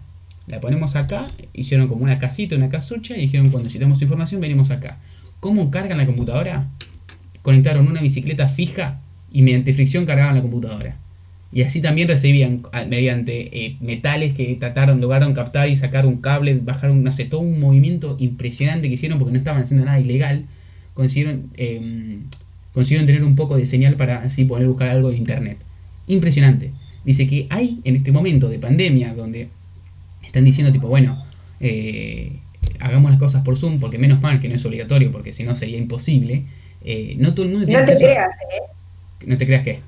[0.48, 4.72] la ponemos acá, hicieron como una casita, una casucha y dijeron cuando necesitamos información venimos
[4.72, 4.98] acá.
[5.39, 6.68] ¿Cómo cargan la computadora?
[7.41, 9.00] Conectaron una bicicleta fija
[9.32, 10.98] y mediante fricción cargaban la computadora.
[11.54, 16.56] Y así también recibían mediante eh, metales que trataron, lograron captar y sacar un cable,
[16.56, 20.46] bajaron, no sé, todo un movimiento impresionante que hicieron porque no estaban haciendo nada ilegal.
[20.96, 22.24] Consiguieron, em,
[22.74, 25.58] consiguieron tener un poco de señal para así poder buscar algo de internet.
[26.08, 26.72] Impresionante.
[27.06, 29.50] Dice que hay en este momento de pandemia donde
[30.34, 31.24] están diciendo tipo, bueno,
[31.60, 32.40] eh,
[32.80, 35.56] hagamos las cosas por Zoom, porque menos mal que no es obligatorio, porque si no
[35.56, 36.46] sería imposible.
[36.84, 39.28] Eh, no todo el mundo tiene No te creas, ¿eh?
[39.28, 39.82] No te creas qué.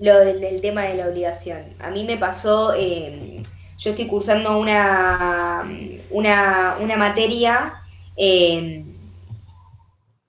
[0.00, 1.62] Lo del, tema de la obligación.
[1.78, 3.40] A mí me pasó, eh,
[3.78, 5.64] yo estoy cursando una,
[6.10, 7.72] una, una materia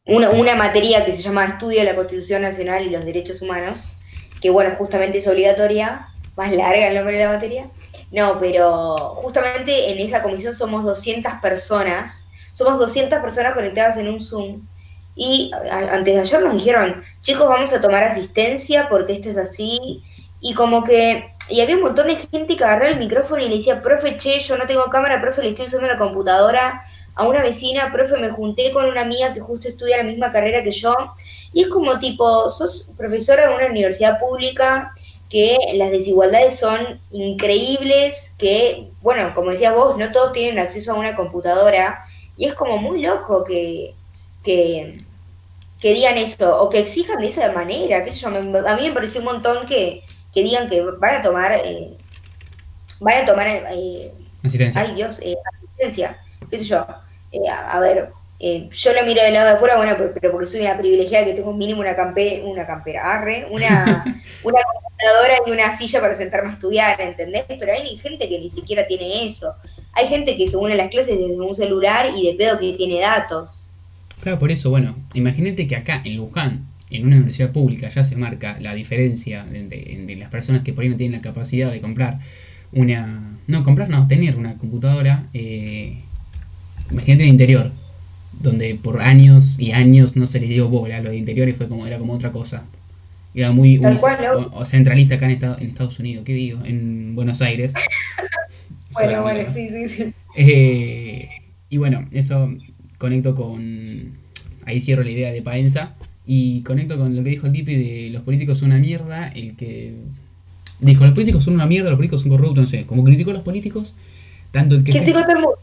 [0.06, 3.90] una, una materia que se llama Estudio de la Constitución Nacional y los Derechos Humanos,
[4.40, 6.08] que bueno, justamente es obligatoria,
[6.38, 7.70] más larga el nombre de la materia.
[8.12, 14.22] No, pero justamente en esa comisión somos 200 personas, somos 200 personas conectadas en un
[14.22, 14.62] Zoom.
[15.16, 20.02] Y antes de ayer nos dijeron, chicos, vamos a tomar asistencia porque esto es así.
[20.42, 23.58] Y como que, y había un montón de gente que agarraba el micrófono y le
[23.58, 26.82] decía, profe, che, yo no tengo cámara, profe, le estoy usando la computadora
[27.16, 30.64] a una vecina, profe, me junté con una amiga que justo estudia la misma carrera
[30.64, 30.96] que yo.
[31.52, 34.94] Y es como tipo, sos profesora de una universidad pública,
[35.30, 40.96] que las desigualdades son increíbles, que, bueno, como decías vos, no todos tienen acceso a
[40.96, 42.04] una computadora,
[42.36, 43.94] y es como muy loco que,
[44.44, 44.98] que,
[45.82, 49.22] digan eso, o que exijan de esa manera, qué sé yo, a mí me pareció
[49.22, 50.04] un montón que,
[50.34, 51.96] digan que van a tomar, eh,
[53.00, 54.12] van a tomar, eh,
[54.76, 56.20] ay Dios, eh, asistencia,
[56.50, 58.10] qué sé yo, a ver,
[58.42, 61.34] eh, yo lo miro del lado de afuera, bueno, pero porque soy una privilegiada que
[61.34, 64.04] tengo mínimo una, campe una campera, arre, una,
[64.44, 64.60] una
[65.00, 67.46] computadora y una silla para sentarme a estudiar, ¿entendés?
[67.48, 69.54] Pero hay gente que ni siquiera tiene eso.
[69.94, 72.74] Hay gente que se une a las clases desde un celular y de pedo que
[72.74, 73.70] tiene datos.
[74.22, 78.16] Claro, por eso, bueno, imagínate que acá en Luján, en una universidad pública, ya se
[78.16, 82.20] marca la diferencia de, las personas que por ahí no tienen la capacidad de comprar
[82.72, 83.38] una...
[83.48, 85.26] No, comprar no, tener una computadora.
[85.34, 85.98] Eh,
[86.92, 87.72] imagínate el interior,
[88.40, 91.88] donde por años y años no se le dio bola a los interiores, fue como,
[91.88, 92.66] era como otra cosa.
[93.40, 93.80] Era muy
[94.52, 95.32] o, centralista acá en,
[95.62, 96.60] Estados Unidos, ¿qué digo?
[96.66, 97.72] En Buenos Aires.
[98.92, 100.14] bueno, bueno, sí, sí, sí.
[100.36, 101.30] Eh,
[101.70, 102.54] y bueno, eso
[102.98, 104.12] conecto con.
[104.66, 105.96] Ahí cierro la idea de Paenza.
[106.26, 109.30] Y conecto con lo que dijo el Tipi de los políticos son una mierda.
[109.30, 109.94] El que.
[110.82, 112.86] Dijo, los políticos son una mierda, los políticos son corruptos, no sé.
[112.86, 113.96] Como criticó a los políticos,
[114.52, 114.92] tanto el que.
[114.92, 115.60] Criticó todo el mundo.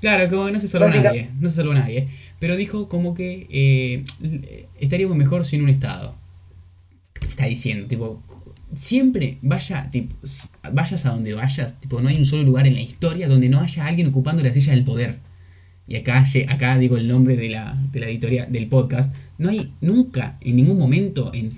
[0.00, 2.08] Claro, como no se salvó nadie, no se salvó nadie.
[2.40, 6.20] Pero dijo como que eh, estaríamos mejor sin un Estado.
[7.32, 7.86] ¿Qué está diciendo?
[7.86, 8.22] Tipo,
[8.76, 10.14] siempre vaya, tipo,
[10.70, 13.60] vayas a donde vayas, tipo, no hay un solo lugar en la historia donde no
[13.62, 15.16] haya alguien ocupando la silla del poder.
[15.88, 19.14] Y acá, acá digo el nombre de la, de la editorial, del podcast.
[19.38, 21.52] No hay nunca, en ningún momento, en,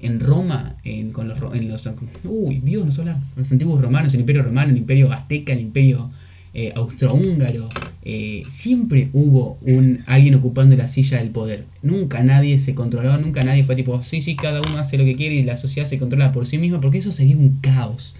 [0.00, 1.86] en Roma, en, con los, en los...
[2.24, 6.10] Uy, Dios, no solo los antiguos romanos, el imperio romano, el imperio azteca, el imperio
[6.54, 7.68] eh, austrohúngaro,
[8.02, 11.64] eh, siempre hubo un alguien ocupando la silla del poder.
[11.82, 15.14] Nunca nadie se controló, nunca nadie fue tipo, sí, sí, cada uno hace lo que
[15.14, 18.16] quiere y la sociedad se controla por sí misma, porque eso sería un caos.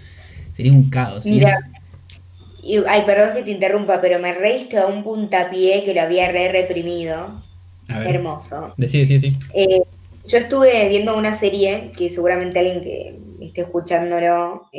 [0.53, 1.25] Sería un caos.
[1.25, 1.57] Mira,
[2.87, 6.51] ay, perdón que te interrumpa, pero me reíste a un puntapié que lo había re
[6.51, 7.41] reprimido.
[7.87, 8.75] Hermoso.
[8.77, 9.35] Sí, sí, sí.
[9.55, 9.81] Eh,
[10.27, 14.69] yo estuve viendo una serie que seguramente alguien que esté escuchándolo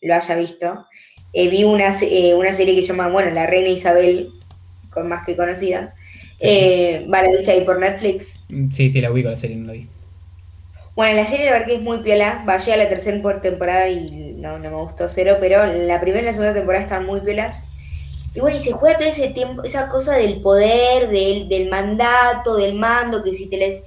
[0.00, 0.86] lo haya visto,
[1.32, 4.32] eh, vi una, eh, una serie que se llama, bueno, La Reina Isabel,
[4.90, 5.94] con más que conocida.
[6.40, 8.44] Eh, vale, ¿viste ahí por Netflix?
[8.72, 9.88] Sí, sí, la ubico la serie, no la vi.
[10.94, 13.40] Bueno, la serie la verdad que es muy piola, va a llegar a la tercera
[13.40, 17.06] temporada y no, no me gustó cero, pero la primera y la segunda temporada están
[17.06, 17.68] muy piolas.
[18.34, 22.56] Y bueno, y se juega todo ese tiempo, esa cosa del poder, del, del mandato,
[22.56, 23.84] del mando, que si te les...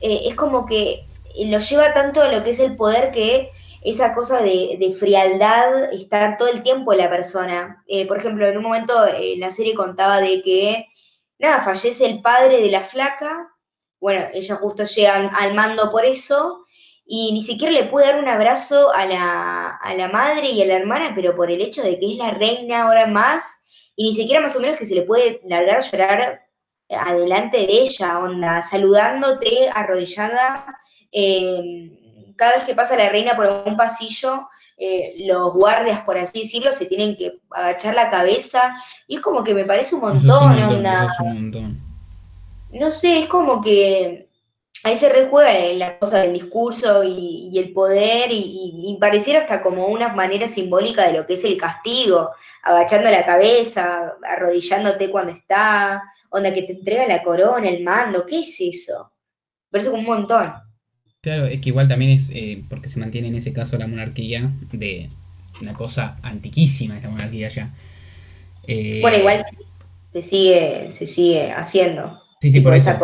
[0.00, 1.04] es como que
[1.46, 3.50] lo lleva tanto a lo que es el poder que
[3.82, 7.82] esa cosa de, frialdad está todo el tiempo en la persona.
[7.86, 10.86] Eh, por ejemplo, en un momento eh, la serie contaba de que,
[11.38, 13.48] nada, fallece el padre de la flaca,
[13.98, 16.64] bueno, ella justo llega al, mando por eso,
[17.06, 20.66] y ni siquiera le puede dar un abrazo a la, a la madre y a
[20.66, 23.62] la hermana, pero por el hecho de que es la reina ahora más,
[23.96, 26.46] y ni siquiera más o menos que se le puede largar a llorar
[26.88, 30.78] adelante de ella, onda, saludándote arrodillada.
[31.12, 31.99] Eh,
[32.40, 36.72] cada vez que pasa la reina por un pasillo, eh, los guardias, por así decirlo,
[36.72, 38.74] se tienen que agachar la cabeza.
[39.06, 40.56] Y es como que me parece un montón,
[42.72, 44.26] No sé, es como que
[44.82, 50.08] ahí se rejuega la cosa del discurso y, el poder y, pareciera hasta como una
[50.14, 52.30] manera simbólica de lo que es el castigo,
[52.62, 58.40] agachando la cabeza, arrodillándote cuando está, onda que te entrega la corona, el mando, ¿qué
[58.40, 59.12] es eso?
[59.70, 60.69] Me parece como un montón.
[61.22, 64.50] Claro, es que igual también es eh, porque se mantiene en ese caso la monarquía
[64.72, 65.10] de
[65.60, 67.74] una cosa antiquísima de la monarquía ya.
[68.66, 69.44] Eh, bueno, igual
[70.10, 72.22] se sigue, se sigue haciendo.
[72.40, 72.98] Sí, sí, por eso.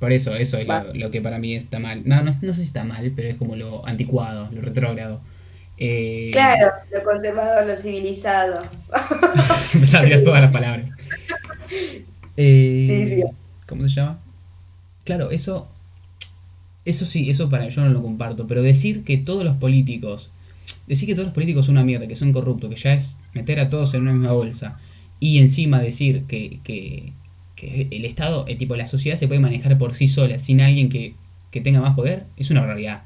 [0.00, 2.02] Por eso, eso es lo, que para mí está mal.
[2.06, 5.20] No, no, no sé si está mal, pero es como lo anticuado, lo retrógrado.
[5.76, 8.62] Eh, claro, lo conservador, lo civilizado.
[9.74, 10.88] Empezar a todas las palabras.
[12.36, 13.22] sí, sí.
[13.66, 14.18] ¿Cómo se llama?
[15.04, 15.71] Claro, eso
[16.84, 20.30] eso sí, eso para yo no lo comparto, pero decir que todos los políticos,
[20.86, 23.60] decir que todos los políticos son una mierda, que son corruptos, que ya es meter
[23.60, 24.78] a todos en una misma bolsa,
[25.20, 27.12] y encima decir que, que,
[27.54, 30.88] que el Estado, el tipo, la sociedad se puede manejar por sí sola, sin alguien
[30.88, 31.14] que,
[31.62, 33.02] tenga más poder, es una realidad.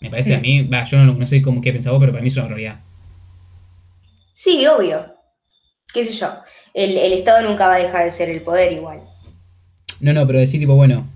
[0.00, 2.28] Me parece a mí, va, yo no, no sé cómo qué pensado, pero para mí
[2.28, 2.80] es una realidad.
[4.32, 5.14] Sí, obvio.
[5.92, 6.28] ¿Qué sé yo?
[6.72, 9.02] El, el Estado nunca va a dejar de ser el poder igual.
[10.00, 11.06] No, no, pero decir tipo, bueno,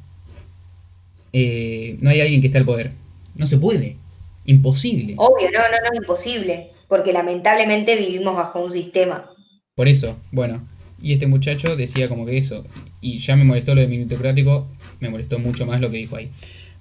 [1.33, 2.93] eh, no hay alguien que esté al poder.
[3.37, 3.97] No se puede.
[4.45, 5.15] Imposible.
[5.17, 6.71] Obvio, no, no, no, es imposible.
[6.89, 9.31] Porque lamentablemente vivimos bajo un sistema.
[9.75, 10.67] Por eso, bueno.
[11.03, 12.65] Y este muchacho decía como que eso.
[13.01, 14.67] Y ya me molestó lo de minutocrático.
[14.99, 16.31] Me molestó mucho más lo que dijo ahí.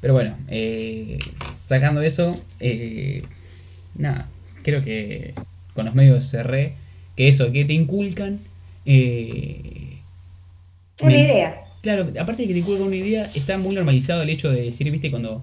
[0.01, 1.19] Pero bueno, eh,
[1.53, 3.23] sacando eso, eh,
[3.95, 4.29] nada,
[4.63, 5.33] creo que
[5.73, 6.73] con los medios cerré
[7.15, 8.39] que eso, que te inculcan...
[8.85, 8.93] una
[11.17, 11.68] idea.
[11.81, 14.89] Claro, aparte de que te inculcan una idea, está muy normalizado el hecho de decir,
[14.91, 15.41] viste, cuando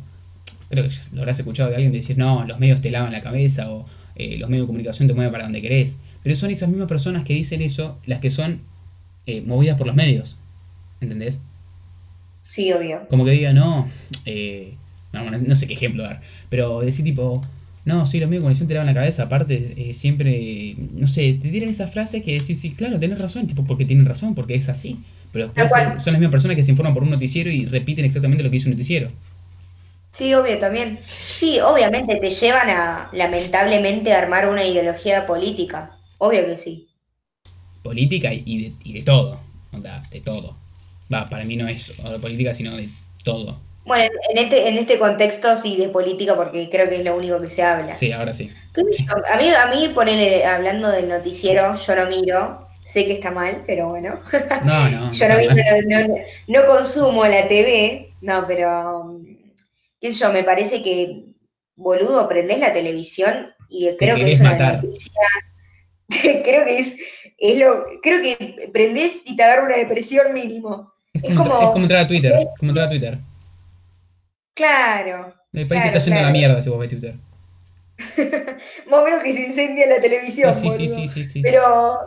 [0.68, 3.70] creo que lo habrás escuchado de alguien decir, no, los medios te lavan la cabeza
[3.70, 5.98] o eh, los medios de comunicación te mueven para donde querés.
[6.22, 8.60] Pero son esas mismas personas que dicen eso las que son
[9.26, 10.36] eh, movidas por los medios.
[11.00, 11.40] ¿Entendés?
[12.46, 13.06] Sí, obvio.
[13.08, 13.88] Como que diga, no,
[14.24, 14.74] eh,
[15.12, 17.40] no, no, sé qué ejemplo dar, pero decir tipo,
[17.84, 21.48] no, sí, los medios de comunicación te lavan la cabeza, aparte siempre, no sé, te
[21.50, 24.68] tiran esas frases que decís, sí, claro, tenés razón, tipo, porque tienen razón, porque es
[24.68, 24.98] así.
[25.36, 28.50] Pero son las mismas personas que se informan por un noticiero y repiten exactamente lo
[28.50, 29.10] que dice un noticiero.
[30.12, 31.00] Sí, obvio, también.
[31.06, 35.98] Sí, obviamente te llevan a, lamentablemente, a armar una ideología política.
[36.18, 36.88] Obvio que sí.
[37.82, 39.40] Política y de, todo.
[40.10, 40.56] de todo.
[41.12, 42.88] Va, para mí no es política, sino de
[43.22, 43.58] todo.
[43.86, 47.40] Bueno, en este, en este contexto sí de política, porque creo que es lo único
[47.40, 47.96] que se habla.
[47.96, 48.50] Sí, ahora sí.
[49.32, 53.64] A mí, a mí poner, hablando del noticiero, yo no miro, sé que está mal,
[53.66, 54.20] pero bueno.
[54.64, 55.10] No, no.
[55.10, 56.14] yo no, no,
[56.46, 59.20] no, consumo la TV, no, pero
[60.00, 61.24] qué sé yo, me parece que,
[61.74, 65.12] boludo, prendés la televisión y creo que es una noticia.
[66.08, 66.96] creo que es,
[67.38, 70.92] es lo, creo que prendés y te agarra una depresión mínimo.
[71.12, 73.18] Es, como, es como entrar a Twitter, como entrar a Twitter.
[74.54, 75.34] Claro.
[75.52, 77.16] El país está yendo a la mierda si vos ves Twitter.
[78.88, 80.54] Más o menos que se incendia la televisión.
[80.54, 81.98] Sí, sí, sí, sí, sí, Pero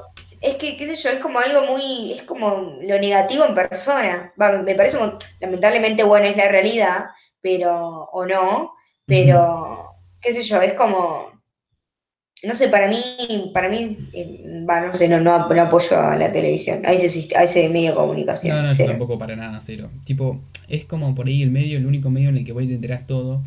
[0.42, 4.34] es que, qué sé yo, es como algo muy, es como lo negativo en persona.
[4.64, 4.98] me parece,
[5.40, 7.06] lamentablemente, bueno, es la realidad,
[7.42, 8.74] pero, o no,
[9.06, 11.32] pero, qué sé yo, es como,
[12.44, 13.02] no sé, para mí,
[13.54, 17.68] para mí, eh, no sé, no, no, apoyo a la televisión, a ese, a ese
[17.68, 18.56] medio de comunicación.
[18.56, 19.90] No, no, tampoco para nada, cero.
[20.06, 22.74] Tipo, es como por ahí el medio, el único medio en el que vos te
[22.74, 23.42] enterás todo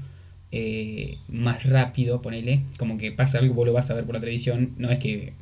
[0.50, 4.20] eh, más rápido, ponele, como que pasa algo, vos lo vas a ver por la
[4.20, 5.32] televisión, no es que...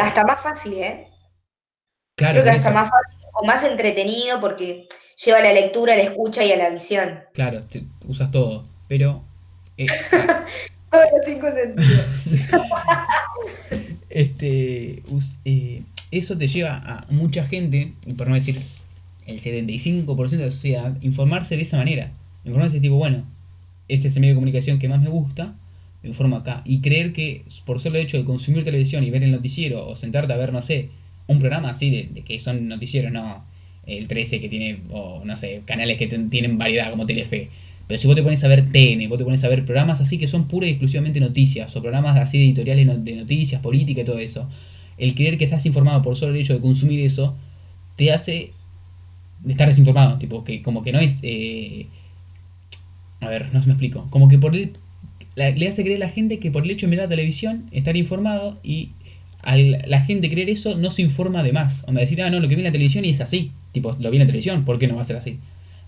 [0.00, 1.08] hasta más fácil, ¿eh?
[2.16, 4.88] Claro, Creo que hasta más fácil o más entretenido porque
[5.24, 7.20] lleva a la lectura, a la escucha y a la visión.
[7.32, 7.62] Claro,
[8.06, 9.24] usas todo, pero...
[9.76, 9.86] Eh,
[10.90, 12.04] Todos los cinco sentidos.
[14.10, 15.02] este,
[15.44, 18.60] eh, eso te lleva a mucha gente, y por no decir
[19.26, 22.10] el 75% de la sociedad, informarse de esa manera.
[22.44, 23.24] Informarse tipo, bueno,
[23.86, 25.54] este es el medio de comunicación que más me gusta,
[26.02, 26.62] me informo acá.
[26.64, 29.96] Y creer que por solo el hecho de consumir televisión y ver el noticiero o
[29.96, 30.88] sentarte a ver, no sé,
[31.26, 33.44] un programa así de, de que son noticieros, no,
[33.86, 37.48] el 13 que tiene, o no sé, canales que tienen variedad como Telefe.
[37.86, 40.16] Pero si vos te pones a ver TN, vos te pones a ver programas así
[40.18, 44.04] que son pura y exclusivamente noticias, o programas así de editoriales de noticias, política y
[44.04, 44.48] todo eso,
[44.96, 47.36] el creer que estás informado por solo el hecho de consumir eso,
[47.96, 48.52] te hace
[49.48, 51.20] estar desinformado, tipo, que como que no es...
[51.22, 51.86] Eh,
[53.20, 54.06] a ver, no se me explico.
[54.10, 54.52] Como que por
[55.48, 57.96] le hace creer a la gente que por el hecho de mirar la televisión, estar
[57.96, 58.90] informado y
[59.42, 61.84] al la gente creer eso no se informa de más.
[61.86, 63.52] Onda decir, ah, no, lo que vi en la televisión y es así.
[63.72, 65.38] Tipo, lo vi en la televisión, ¿por qué no va a ser así?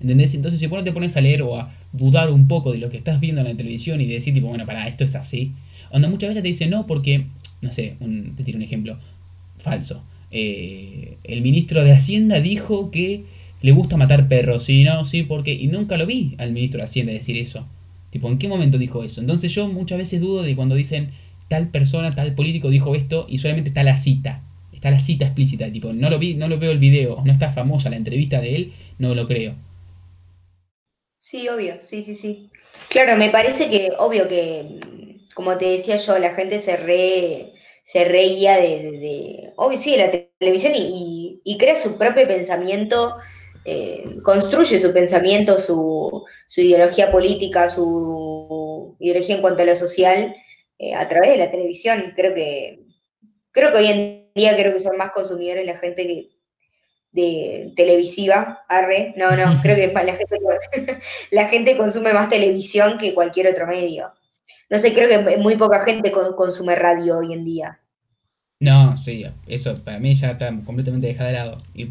[0.01, 0.35] ¿Entendés?
[0.35, 2.91] Entonces, si vos no te pones a leer o a dudar un poco de lo
[2.91, 5.53] que estás viendo en la televisión y de decir, tipo, bueno, para, esto es así.
[5.91, 7.27] Onda, muchas veces te dicen no porque,
[7.61, 7.95] no sé,
[8.37, 8.97] te tiro un ejemplo
[9.59, 10.03] falso.
[10.31, 13.25] Eh, el ministro de Hacienda dijo que
[13.61, 14.69] le gusta matar perros.
[14.69, 15.53] Y no, sí, porque.
[15.53, 17.67] Y nunca lo vi al ministro de Hacienda decir eso.
[18.13, 19.21] Tipo, ¿en qué momento dijo eso?
[19.21, 21.11] Entonces yo muchas veces dudo de cuando dicen
[21.49, 24.43] tal persona, tal político dijo esto y solamente está la cita
[24.83, 27.53] está la cita explícita, tipo, no lo vi, no lo veo el video, no está
[27.53, 29.55] famosa la entrevista de él, no lo creo.
[31.17, 32.51] Sí, obvio, sí, sí, sí.
[32.89, 34.81] Claro, me parece que, obvio que,
[35.35, 37.53] como te decía yo, la gente se re,
[37.85, 40.11] se reía de, obvio, sí, de la
[40.41, 43.19] televisión y, crea su propio pensamiento,
[43.65, 50.35] eh, construye su pensamiento, su, su, ideología política, su ideología en cuanto a lo social,
[50.79, 52.13] eh, a través de la televisión.
[52.17, 52.81] Creo que,
[53.53, 56.33] creo que hoy en día creo que son más consumidores la gente que
[57.13, 60.39] de televisiva, arre, no, no, creo que la gente,
[61.31, 64.13] la gente consume más televisión que cualquier otro medio.
[64.71, 67.82] No sé, creo que muy poca gente consume radio hoy en día.
[68.63, 71.59] No, sí, eso para mí ya está completamente dejado de lado.
[71.75, 71.89] Y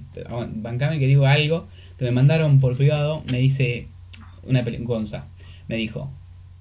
[0.56, 1.68] bancame que digo algo
[2.00, 3.88] que me mandaron por privado, me dice
[4.48, 5.28] una Gonza,
[5.68, 6.10] me dijo,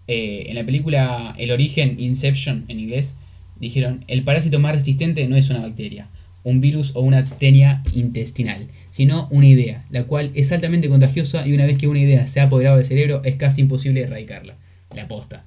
[0.09, 3.15] eh, en la película El origen, Inception en inglés,
[3.61, 6.09] dijeron, el parásito más resistente no es una bacteria,
[6.43, 11.53] un virus o una tenia intestinal, sino una idea, la cual es altamente contagiosa y
[11.53, 14.57] una vez que una idea se ha apoderado del cerebro es casi imposible erradicarla.
[14.93, 15.45] La aposta.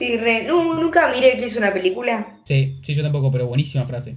[0.00, 2.40] Sí, re, nunca miré que es una película.
[2.44, 4.16] Sí, sí, yo tampoco, pero buenísima frase.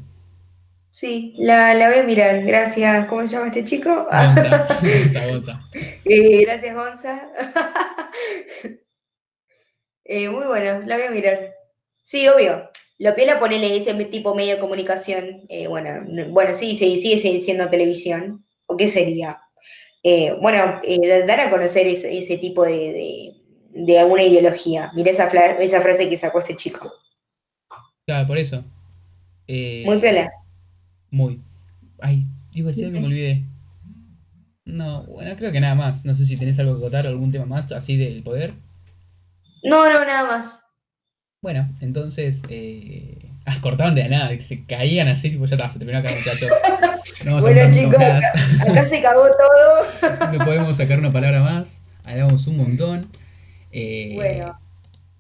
[0.90, 2.42] Sí, la, voy a mirar.
[2.42, 3.06] Gracias.
[3.08, 4.08] ¿Cómo se llama este chico?
[4.10, 5.62] Gonza, Gonza, Gonza.
[6.06, 7.30] Eh, gracias, Gonza.
[10.06, 11.54] Eh, muy bueno, la voy a mirar.
[12.02, 12.70] Sí, obvio.
[13.00, 15.44] Lo piola ponele ese tipo medio de comunicación.
[15.50, 18.46] Eh, bueno, bueno, sí, sí, sigue siendo televisión.
[18.68, 19.42] ¿O qué sería?
[20.42, 20.82] bueno,
[21.26, 23.43] dar a conocer ese, tipo de, de,
[24.00, 24.92] alguna ideología.
[24.96, 26.94] Mira esa, esa frase que sacó este chico.
[28.06, 28.64] Claro, por eso.
[29.48, 30.32] Muy piola.
[31.10, 31.42] Muy.
[32.00, 33.44] Ay, iba a decir que me olvidé.
[34.66, 36.06] No, bueno, creo que nada más.
[36.06, 38.54] No sé si tenés algo que contar algún tema más así del poder.
[39.64, 40.64] No, no, nada más.
[41.42, 42.42] Bueno, entonces.
[42.50, 43.30] Eh...
[43.46, 46.48] Ah, cortaban de nada, se caían así, tipo, ya está, se terminó acá, muchachos.
[47.26, 50.32] No bueno, chicos, acá, se cagó todo.
[50.32, 51.84] no podemos sacar una palabra más.
[52.06, 53.10] Hablamos un montón.
[53.74, 54.12] Eh...
[54.16, 54.60] Bueno.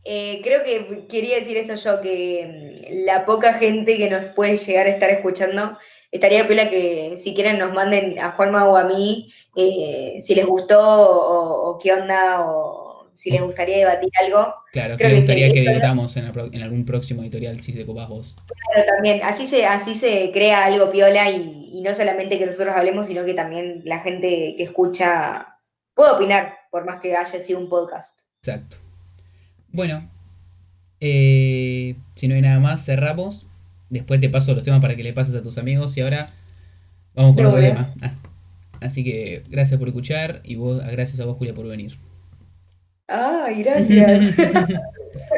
[0.05, 4.57] Eh, creo que quería decir esto yo, que mm, la poca gente que nos puede
[4.57, 5.77] llegar a estar escuchando,
[6.11, 10.45] estaría pena que si quieren nos manden a Juanma o a mí eh, si les
[10.45, 14.53] gustó o, qué onda o si les gustaría debatir algo.
[14.73, 16.25] Claro, creo que, gustaría que debatamos en,
[16.61, 18.35] algún próximo editorial si te copas vos.
[18.45, 22.75] Claro, también, así se, así se crea algo piola y, y no solamente que nosotros
[22.75, 25.59] hablemos, sino que también la gente que escucha
[25.93, 28.22] puede opinar, por más que haya sido un podcast.
[28.45, 28.75] Exacto.
[29.71, 30.09] Bueno,
[30.99, 33.47] eh, si no hay nada más, cerramos.
[33.89, 36.27] Después te paso los temas para que le pases a tus amigos y ahora
[37.15, 37.93] vamos con otro tema.
[38.01, 38.15] Ah,
[38.81, 41.97] así que gracias por escuchar y vos, gracias a vos, Julia, por venir.
[43.07, 44.35] Ay, gracias.